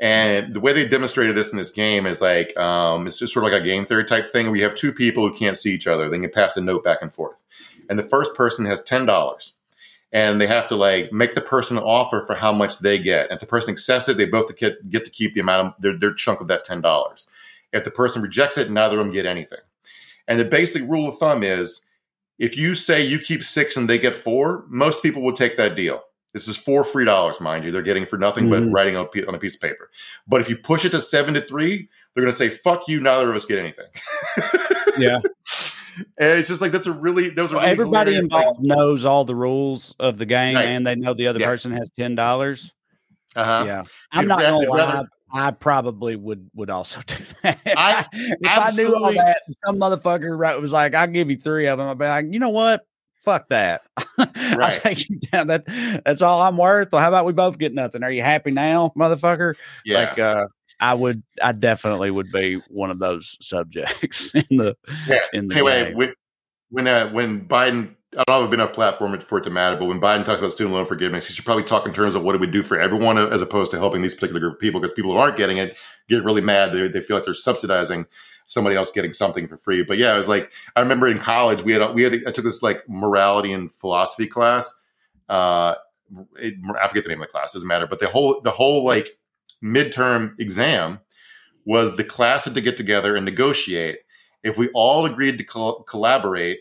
[0.00, 3.44] And the way they demonstrated this in this game is like um, it's just sort
[3.44, 5.88] of like a game theory type thing you have two people who can't see each
[5.88, 6.08] other.
[6.08, 7.42] They can pass a note back and forth,
[7.90, 9.57] and the first person has ten dollars,
[10.12, 13.24] and they have to like make the person an offer for how much they get.
[13.30, 15.74] And if the person accepts it, they both get get to keep the amount of
[15.80, 17.28] their, their chunk of that ten dollars.
[17.72, 19.58] If the person rejects it, neither of them get anything.
[20.26, 21.86] And the basic rule of thumb is
[22.38, 25.74] if you say you keep six and they get four, most people will take that
[25.74, 26.02] deal.
[26.34, 27.72] This is four free dollars, mind you.
[27.72, 28.50] They're getting for nothing mm.
[28.50, 28.72] but mm-hmm.
[28.72, 29.90] writing on a piece of paper.
[30.26, 33.00] But if you push it to seven to three, they're going to say, "Fuck you."
[33.00, 33.86] Neither of us get anything.
[34.98, 35.20] yeah,
[36.18, 38.68] and it's just like that's a really those really everybody involved things.
[38.68, 40.66] knows all the rules of the game, right.
[40.66, 41.46] and they know the other yeah.
[41.46, 42.72] person has ten dollars.
[43.36, 43.64] Uh huh.
[43.66, 43.82] Yeah,
[44.12, 44.76] I'm not gonna lie.
[44.76, 47.58] Rather, I probably would would also do that.
[47.66, 51.66] I, if I knew all that, some motherfucker right, was like, "I'll give you three
[51.66, 52.86] of them." I'd be like, "You know what?
[53.24, 53.82] Fuck that.
[54.56, 54.74] Right.
[54.74, 55.48] I'll take you down.
[55.48, 55.64] That
[56.04, 56.90] that's all I'm worth.
[56.90, 58.02] Well, how about we both get nothing?
[58.02, 59.54] Are you happy now, motherfucker?
[59.84, 59.98] Yeah.
[59.98, 60.46] Like, uh,
[60.80, 64.76] I would, I definitely would be one of those subjects in the
[65.08, 65.18] yeah.
[65.32, 65.94] in the anyway.
[65.94, 66.14] When
[66.70, 69.50] when uh, when Biden I don't know if it's been a platform for it to
[69.50, 72.14] matter, but when Biden talks about student loan forgiveness, he should probably talk in terms
[72.14, 74.60] of what it would do for everyone as opposed to helping these particular group of
[74.60, 75.76] people because people who aren't getting it
[76.08, 76.72] get really mad.
[76.72, 78.06] They, they feel like they're subsidizing
[78.46, 79.82] somebody else getting something for free.
[79.82, 82.44] But yeah, it was like, I remember in college, we had, we had, I took
[82.44, 84.74] this like morality and philosophy class.
[85.28, 85.74] Uh,
[86.36, 87.86] it, I forget the name of the class, doesn't matter.
[87.86, 89.10] But the whole, the whole like
[89.62, 91.00] midterm exam
[91.64, 93.98] was the class had to get together and negotiate.
[94.42, 96.60] If we all agreed to col- collaborate,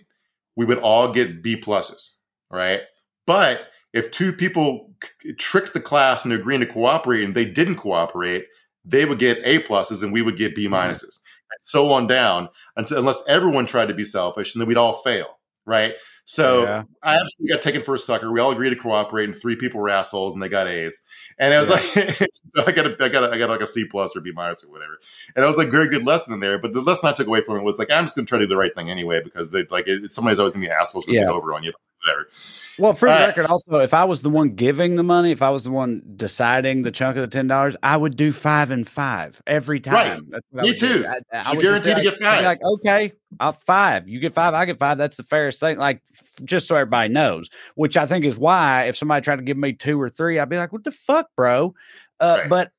[0.55, 2.09] we would all get B pluses,
[2.51, 2.81] right?
[3.25, 4.93] But if two people
[5.23, 8.47] c- tricked the class into agreeing to cooperate and they didn't cooperate,
[8.83, 10.73] they would get A pluses and we would get B mm-hmm.
[10.73, 11.19] minuses.
[11.51, 15.01] And so on down until, unless everyone tried to be selfish and then we'd all
[15.03, 15.95] fail, right?
[16.29, 16.83] So yeah.
[17.01, 18.29] I absolutely got taken for a sucker.
[18.33, 21.01] We all agreed to cooperate, and three people were assholes, and they got A's.
[21.39, 21.75] And it was yeah.
[21.75, 22.17] like,
[22.49, 24.33] so I got a, I got a, I got like a C plus or B
[24.35, 24.99] minus or whatever.
[25.37, 26.59] And it was like a very good lesson in there.
[26.59, 28.39] But the lesson I took away from it was like, I'm just going to try
[28.39, 30.71] to do the right thing anyway because they like it, somebody's always going to be
[30.71, 31.27] assholes going to yeah.
[31.27, 31.71] get over on you
[32.07, 32.29] whatever.
[32.79, 35.41] Well, for the uh, record, also, if I was the one giving the money, if
[35.41, 38.71] I was the one deciding the chunk of the ten dollars, I would do five
[38.71, 40.29] and five every time.
[40.31, 40.65] Right.
[40.65, 41.05] Me too.
[41.07, 42.43] I, I you guaranteed to get five.
[42.43, 44.07] Like, okay, I'll five.
[44.07, 44.53] You get five.
[44.53, 44.97] I get five.
[44.97, 45.77] That's the fairest thing.
[45.77, 46.03] Like,
[46.43, 47.49] just so everybody knows.
[47.75, 50.49] Which I think is why if somebody tried to give me two or three, I'd
[50.49, 51.73] be like, "What the fuck, bro?"
[52.19, 52.49] Uh, right.
[52.49, 52.71] But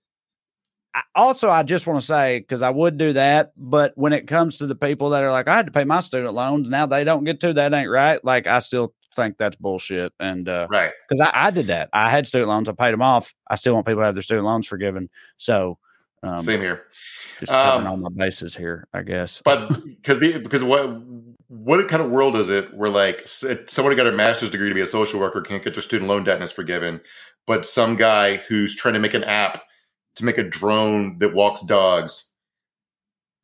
[1.14, 4.58] also, I just want to say because I would do that, but when it comes
[4.58, 7.04] to the people that are like, I had to pay my student loans, now they
[7.04, 8.24] don't get to, that ain't right.
[8.24, 10.12] Like, I still think that's bullshit.
[10.20, 11.90] And uh, right, because I, I, did that.
[11.92, 12.68] I had student loans.
[12.68, 13.34] I paid them off.
[13.48, 15.10] I still want people to have their student loans forgiven.
[15.36, 15.78] So
[16.22, 16.84] um, same here.
[17.40, 19.40] Just covering um, all my bases here, I guess.
[19.44, 21.00] But because the because what
[21.48, 24.80] what kind of world is it where like somebody got a master's degree to be
[24.80, 27.00] a social worker can't get their student loan debt and is forgiven,
[27.46, 29.62] but some guy who's trying to make an app
[30.16, 32.30] to make a drone that walks dogs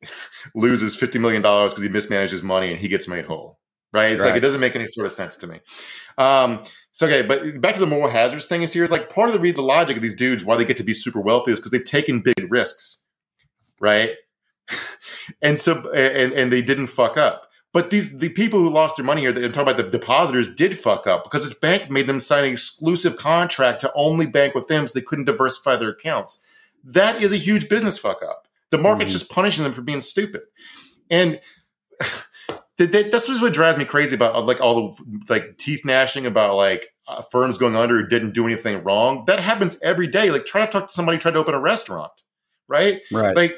[0.55, 3.59] loses fifty million dollars because he mismanages money and he gets made whole
[3.95, 4.11] right?
[4.11, 4.29] It's right.
[4.29, 5.59] like it doesn't make any sort of sense to me.
[6.17, 9.29] Um, so okay, but back to the moral hazards thing is here is like part
[9.29, 11.51] of the read the logic of these dudes why they get to be super wealthy
[11.51, 13.03] is because they've taken big risks,
[13.79, 14.11] right?
[15.41, 17.49] and so and and they didn't fuck up.
[17.73, 20.77] But these the people who lost their money here, I'm talking about the depositors, did
[20.77, 24.67] fuck up because this bank made them sign an exclusive contract to only bank with
[24.67, 26.41] them, so they couldn't diversify their accounts.
[26.83, 28.47] That is a huge business fuck up.
[28.69, 29.19] The market's mm-hmm.
[29.19, 30.41] just punishing them for being stupid.
[31.09, 31.41] And
[32.77, 36.87] this was what drives me crazy about like all the like teeth gnashing about like
[37.07, 39.23] uh, firms going under who didn't do anything wrong.
[39.27, 40.31] That happens every day.
[40.31, 42.11] Like try to talk to somebody trying to open a restaurant,
[42.67, 43.01] right?
[43.11, 43.35] Right.
[43.35, 43.55] Like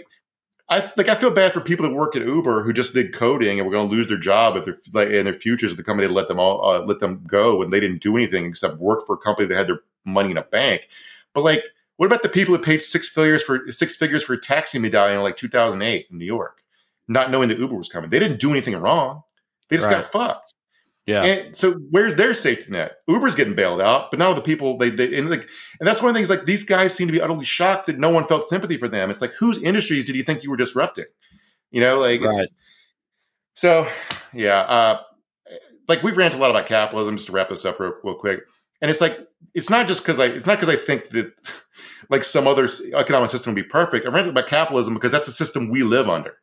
[0.70, 3.60] I like I feel bad for people that work at Uber who just did coding
[3.60, 5.84] and were going to lose their job if they're like in their futures if the
[5.84, 9.06] company let them all uh, let them go and they didn't do anything except work
[9.08, 10.90] for a company that had their money in a bank.
[11.34, 11.64] But like,
[11.96, 15.18] what about the people that paid six figures for six figures for a taxi medallion
[15.18, 16.64] in like 2008 in New York?
[17.08, 18.10] Not knowing that Uber was coming.
[18.10, 19.22] They didn't do anything wrong.
[19.70, 20.02] They just right.
[20.02, 20.54] got fucked.
[21.06, 21.24] Yeah.
[21.24, 22.98] And so where's their safety net?
[23.08, 25.48] Uber's getting bailed out, but now the people they, they and like
[25.80, 27.98] and that's one of the things like these guys seem to be utterly shocked that
[27.98, 29.10] no one felt sympathy for them.
[29.10, 31.06] It's like whose industries did you think you were disrupting?
[31.72, 32.32] You know, like Right.
[32.34, 32.58] it's
[33.56, 33.88] so
[34.34, 34.60] yeah.
[34.60, 35.02] Uh
[35.88, 38.42] like we've ranted a lot about capitalism just to wrap this up real, real quick.
[38.82, 39.18] And it's like
[39.54, 41.32] it's not just because I it's not because I think that
[42.10, 44.06] like some other economic system would be perfect.
[44.06, 46.34] I ranted about capitalism because that's the system we live under.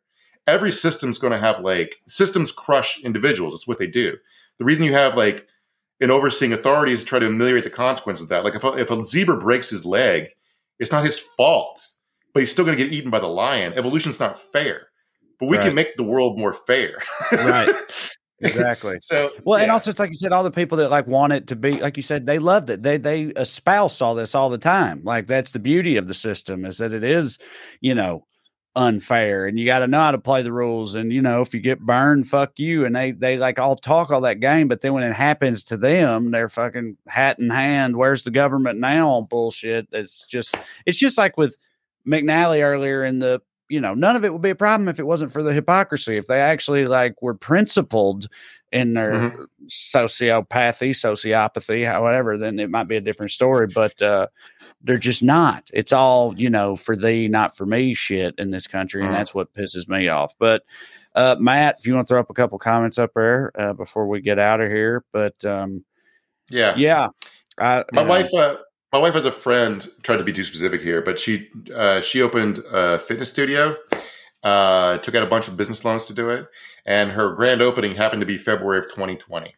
[0.46, 3.54] Every system's going to have like systems crush individuals.
[3.54, 4.16] It's what they do.
[4.58, 5.46] The reason you have like
[6.00, 8.44] an overseeing authority is to try to ameliorate the consequences of that.
[8.44, 10.28] Like if a, if a zebra breaks his leg,
[10.78, 11.86] it's not his fault,
[12.32, 13.72] but he's still going to get eaten by the lion.
[13.74, 14.88] Evolution's not fair,
[15.40, 15.66] but we Right.
[15.66, 16.96] can make the world more fair.
[17.32, 17.72] Right.
[18.40, 18.98] Exactly.
[19.00, 21.46] so Well, and also it's like you said, all the people that like want it
[21.46, 22.82] to be, like you said, they loved it.
[22.82, 25.02] They they espouse all this all the time.
[25.04, 27.38] Like that's the beauty of the system is that it is,
[27.80, 28.26] you know,
[28.76, 30.94] unfair, and you got to know how to play the rules.
[30.94, 32.84] And you know, if you get burned, fuck you.
[32.84, 35.76] And they they like all talk all that game, but then when it happens to
[35.76, 37.96] them, they're fucking hat in hand.
[37.96, 39.22] Where's the government now?
[39.30, 39.88] Bullshit.
[39.92, 40.56] It's just
[40.86, 41.56] it's just like with
[42.06, 45.06] McNally earlier in the you know, none of it would be a problem if it
[45.06, 46.16] wasn't for the hypocrisy.
[46.16, 48.28] If they actually like were principled
[48.74, 49.46] in their Mhm.
[49.68, 53.68] sociopathy, sociopathy, however, then it might be a different story.
[53.68, 54.26] But uh,
[54.82, 55.70] they're just not.
[55.72, 59.16] It's all you know for thee, not for me, shit in this country, and Mhm.
[59.16, 60.34] that's what pisses me off.
[60.38, 60.62] But
[61.14, 64.08] uh, Matt, if you want to throw up a couple comments up there uh, before
[64.08, 65.84] we get out of here, but um,
[66.50, 67.08] yeah, yeah,
[67.56, 68.56] I, My wife, uh,
[68.92, 69.86] my wife has a friend.
[70.02, 73.76] Tried to be too specific here, but she uh, she opened a fitness studio.
[74.44, 76.46] Uh, took out a bunch of business loans to do it,
[76.86, 79.54] and her grand opening happened to be February of 2020.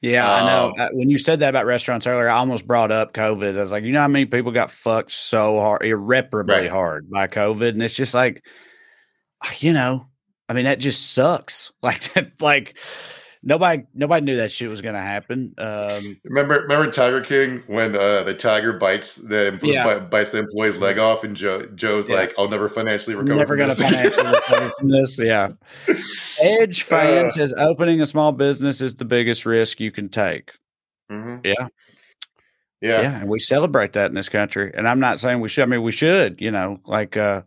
[0.00, 0.74] Yeah, I know.
[0.78, 3.58] Um, when you said that about restaurants earlier, I almost brought up COVID.
[3.58, 6.70] I was like, you know how many people got fucked so hard, irreparably Right.
[6.70, 8.42] hard by COVID, and it's just like,
[9.58, 10.08] you know,
[10.48, 11.70] I mean, that just sucks.
[11.82, 12.78] Like, that, like
[13.42, 15.54] nobody, nobody knew that shit was going to happen.
[15.58, 19.84] Um, Remember, remember Tiger King when uh, the tiger bites the Yeah.
[19.84, 22.16] bi- bites the employee's leg off, and Joe Joe's Yeah.
[22.16, 25.18] like, "I'll never financially recover." never from going to this." financially recover from this.
[25.18, 25.48] Yeah.
[26.42, 27.30] Edge fan Uh.
[27.30, 30.52] says opening a small business is the biggest risk you can take.
[31.10, 31.44] Mhm.
[31.44, 31.66] Yeah.
[32.82, 33.02] Yeah.
[33.02, 35.66] yeah and we celebrate that in this country and i'm not saying we should i
[35.66, 37.42] mean we should you know like uh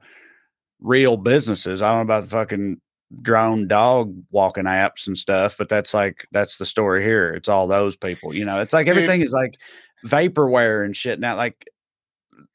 [0.79, 2.79] real businesses i don't know about the fucking
[3.21, 7.33] drone dog walking apps and stuff but that's like that's the story here.
[7.33, 8.59] It's all those people you know?
[8.59, 9.55] It's like everything is like
[10.05, 11.65] vaporware and shit now like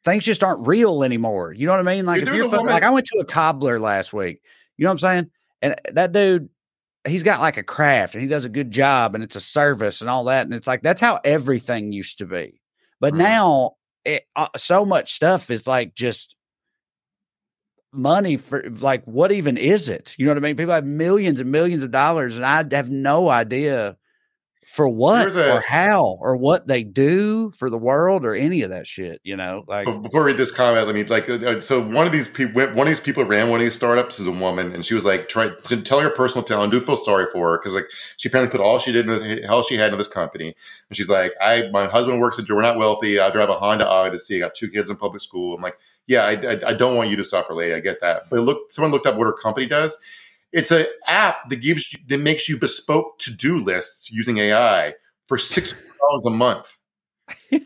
[0.04, 2.06] things just aren't real anymore you know what i mean?
[2.06, 4.42] Like Dude, if you're fucking, woman- like i went to a cobbler last week
[4.76, 5.30] you know what i'm saying?
[5.62, 6.48] And that dude
[7.06, 10.00] he's got like a craft and he does a good job and it's a service
[10.02, 12.60] and all that and it's like that's how everything used to be.
[13.00, 13.18] But Mhm.
[13.18, 13.72] now
[14.04, 16.34] it, uh, so much stuff is like just
[17.92, 21.40] money for like what even is it you know what i mean people have millions
[21.40, 23.96] and millions of dollars and i have no idea
[24.66, 28.68] for what a- or how or what they do for the world or any of
[28.68, 31.30] that shit you know like Before I read this comment, let me like.
[31.30, 34.18] uh, So one of these people, one of these people ran one of these startups
[34.20, 36.62] is a woman, and she was like trying to tell her personal tale.
[36.62, 37.86] And do feel sorry for her because like
[38.18, 40.54] she apparently put all she did, in, all she had into this company,
[40.90, 43.18] and she's like, I my husband works at we're not wealthy.
[43.18, 44.36] I drive a Honda Odyssey.
[44.36, 45.54] I got two kids in public school.
[45.56, 45.78] I'm like,
[46.08, 47.74] yeah, I, I, I don't want you to suffer, lady.
[47.74, 48.30] I get that.
[48.30, 49.98] But look, someone looked up what her company does.
[50.52, 54.94] It's an app that gives you, that makes you bespoke to do lists using AI
[55.26, 56.78] for six dollars a month.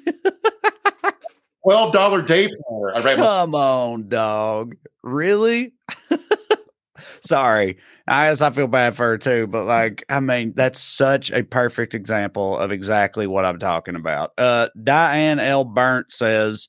[1.64, 2.97] Twelve dollar day planner.
[2.97, 4.74] I write Come on, dog.
[5.05, 5.72] Really?
[7.24, 7.78] Sorry.
[8.09, 11.45] I guess I feel bad for her too, but like, I mean, that's such a
[11.45, 14.32] perfect example of exactly what I'm talking about.
[14.36, 15.64] Uh, Diane L.
[15.64, 16.68] Burnt says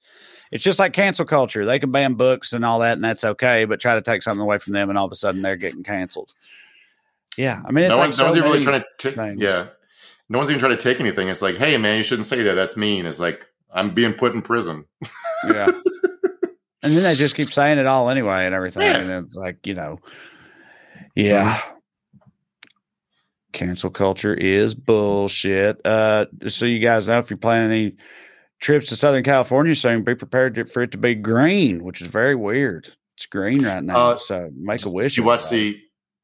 [0.53, 1.65] it's just like cancel culture.
[1.65, 4.41] They can ban books and all that, and that's okay, but try to take something
[4.41, 6.31] away from them, and all of a sudden they're getting canceled.
[7.35, 9.39] Yeah, I mean, it's no, like one, no one's even really trying to take.
[9.39, 9.67] Yeah,
[10.29, 11.27] no one's even trying to take anything.
[11.27, 12.53] It's like, hey, man, you shouldn't say that.
[12.53, 13.07] That's mean.
[13.07, 14.85] It's like I'm being put in prison.
[15.47, 15.67] yeah.
[16.83, 18.83] And then they just keep saying it all anyway and everything.
[18.83, 18.97] Yeah.
[18.97, 19.99] And it's like, you know,
[21.15, 21.59] yeah.
[23.53, 25.83] Cancel culture is bullshit.
[25.85, 27.95] Uh, so you guys know, if you're planning any
[28.63, 32.07] trips to Southern California soon, be prepared to, for it to be green, which is
[32.07, 32.87] very weird.
[33.15, 33.95] It's green right now.
[33.95, 35.17] Uh, so make a wish.
[35.17, 35.79] You watch the?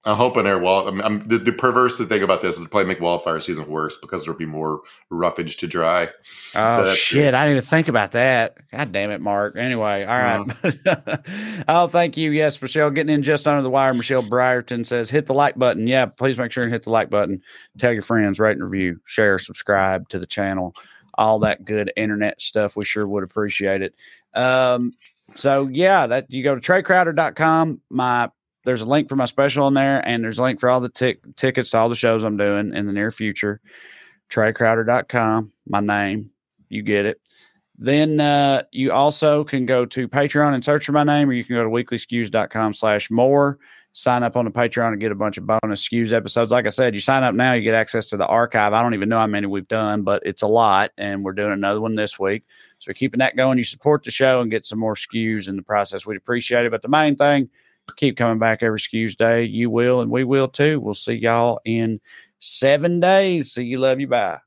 [0.05, 0.57] I'm hoping there.
[0.57, 3.97] Well, I'm, I'm, the, the perverse thing about this is probably make wildfire season worse
[3.97, 4.79] because there'll be more
[5.09, 6.07] roughage to dry.
[6.55, 7.33] Oh that's shit!
[7.33, 8.55] I didn't even think about that.
[8.71, 9.57] God damn it, Mark.
[9.57, 11.65] Anyway, all right.
[11.67, 12.31] oh, thank you.
[12.31, 13.93] Yes, Michelle, getting in just under the wire.
[13.93, 17.09] Michelle Brierton says, "Hit the like button." Yeah, please make sure and hit the like
[17.09, 17.41] button.
[17.77, 20.73] Tell your friends, rate and review, share, subscribe to the channel,
[21.19, 22.75] all that good internet stuff.
[22.75, 23.93] We sure would appreciate it.
[24.33, 24.93] Um,
[25.35, 27.81] so yeah, that you go to TraeCrowder.com.
[27.89, 28.29] My
[28.65, 30.89] there's a link for my special on there, and there's a link for all the
[30.89, 33.61] tic- tickets to all the shows I'm doing in the near future.
[34.29, 36.31] TraeCrowder.com, my name.
[36.69, 37.19] You get it.
[37.77, 41.43] Then uh, you also can go to Patreon and search for my name, or you
[41.43, 43.57] can go to weeklyskews.com slash more.
[43.91, 46.51] Sign up on the Patreon and get a bunch of bonus skews episodes.
[46.51, 48.71] Like I said, you sign up now, you get access to the archive.
[48.71, 51.51] I don't even know how many we've done, but it's a lot, and we're doing
[51.51, 52.43] another one this week.
[52.77, 53.57] So keeping that going.
[53.57, 56.05] You support the show and get some more skews in the process.
[56.05, 56.71] We'd appreciate it.
[56.71, 57.49] But the main thing,
[57.95, 59.43] keep coming back every skews day.
[59.43, 60.79] You will, and we will too.
[60.79, 61.99] We'll see y'all in
[62.37, 63.53] seven days.
[63.53, 63.79] See you.
[63.79, 64.07] Love you.
[64.07, 64.39] Bye.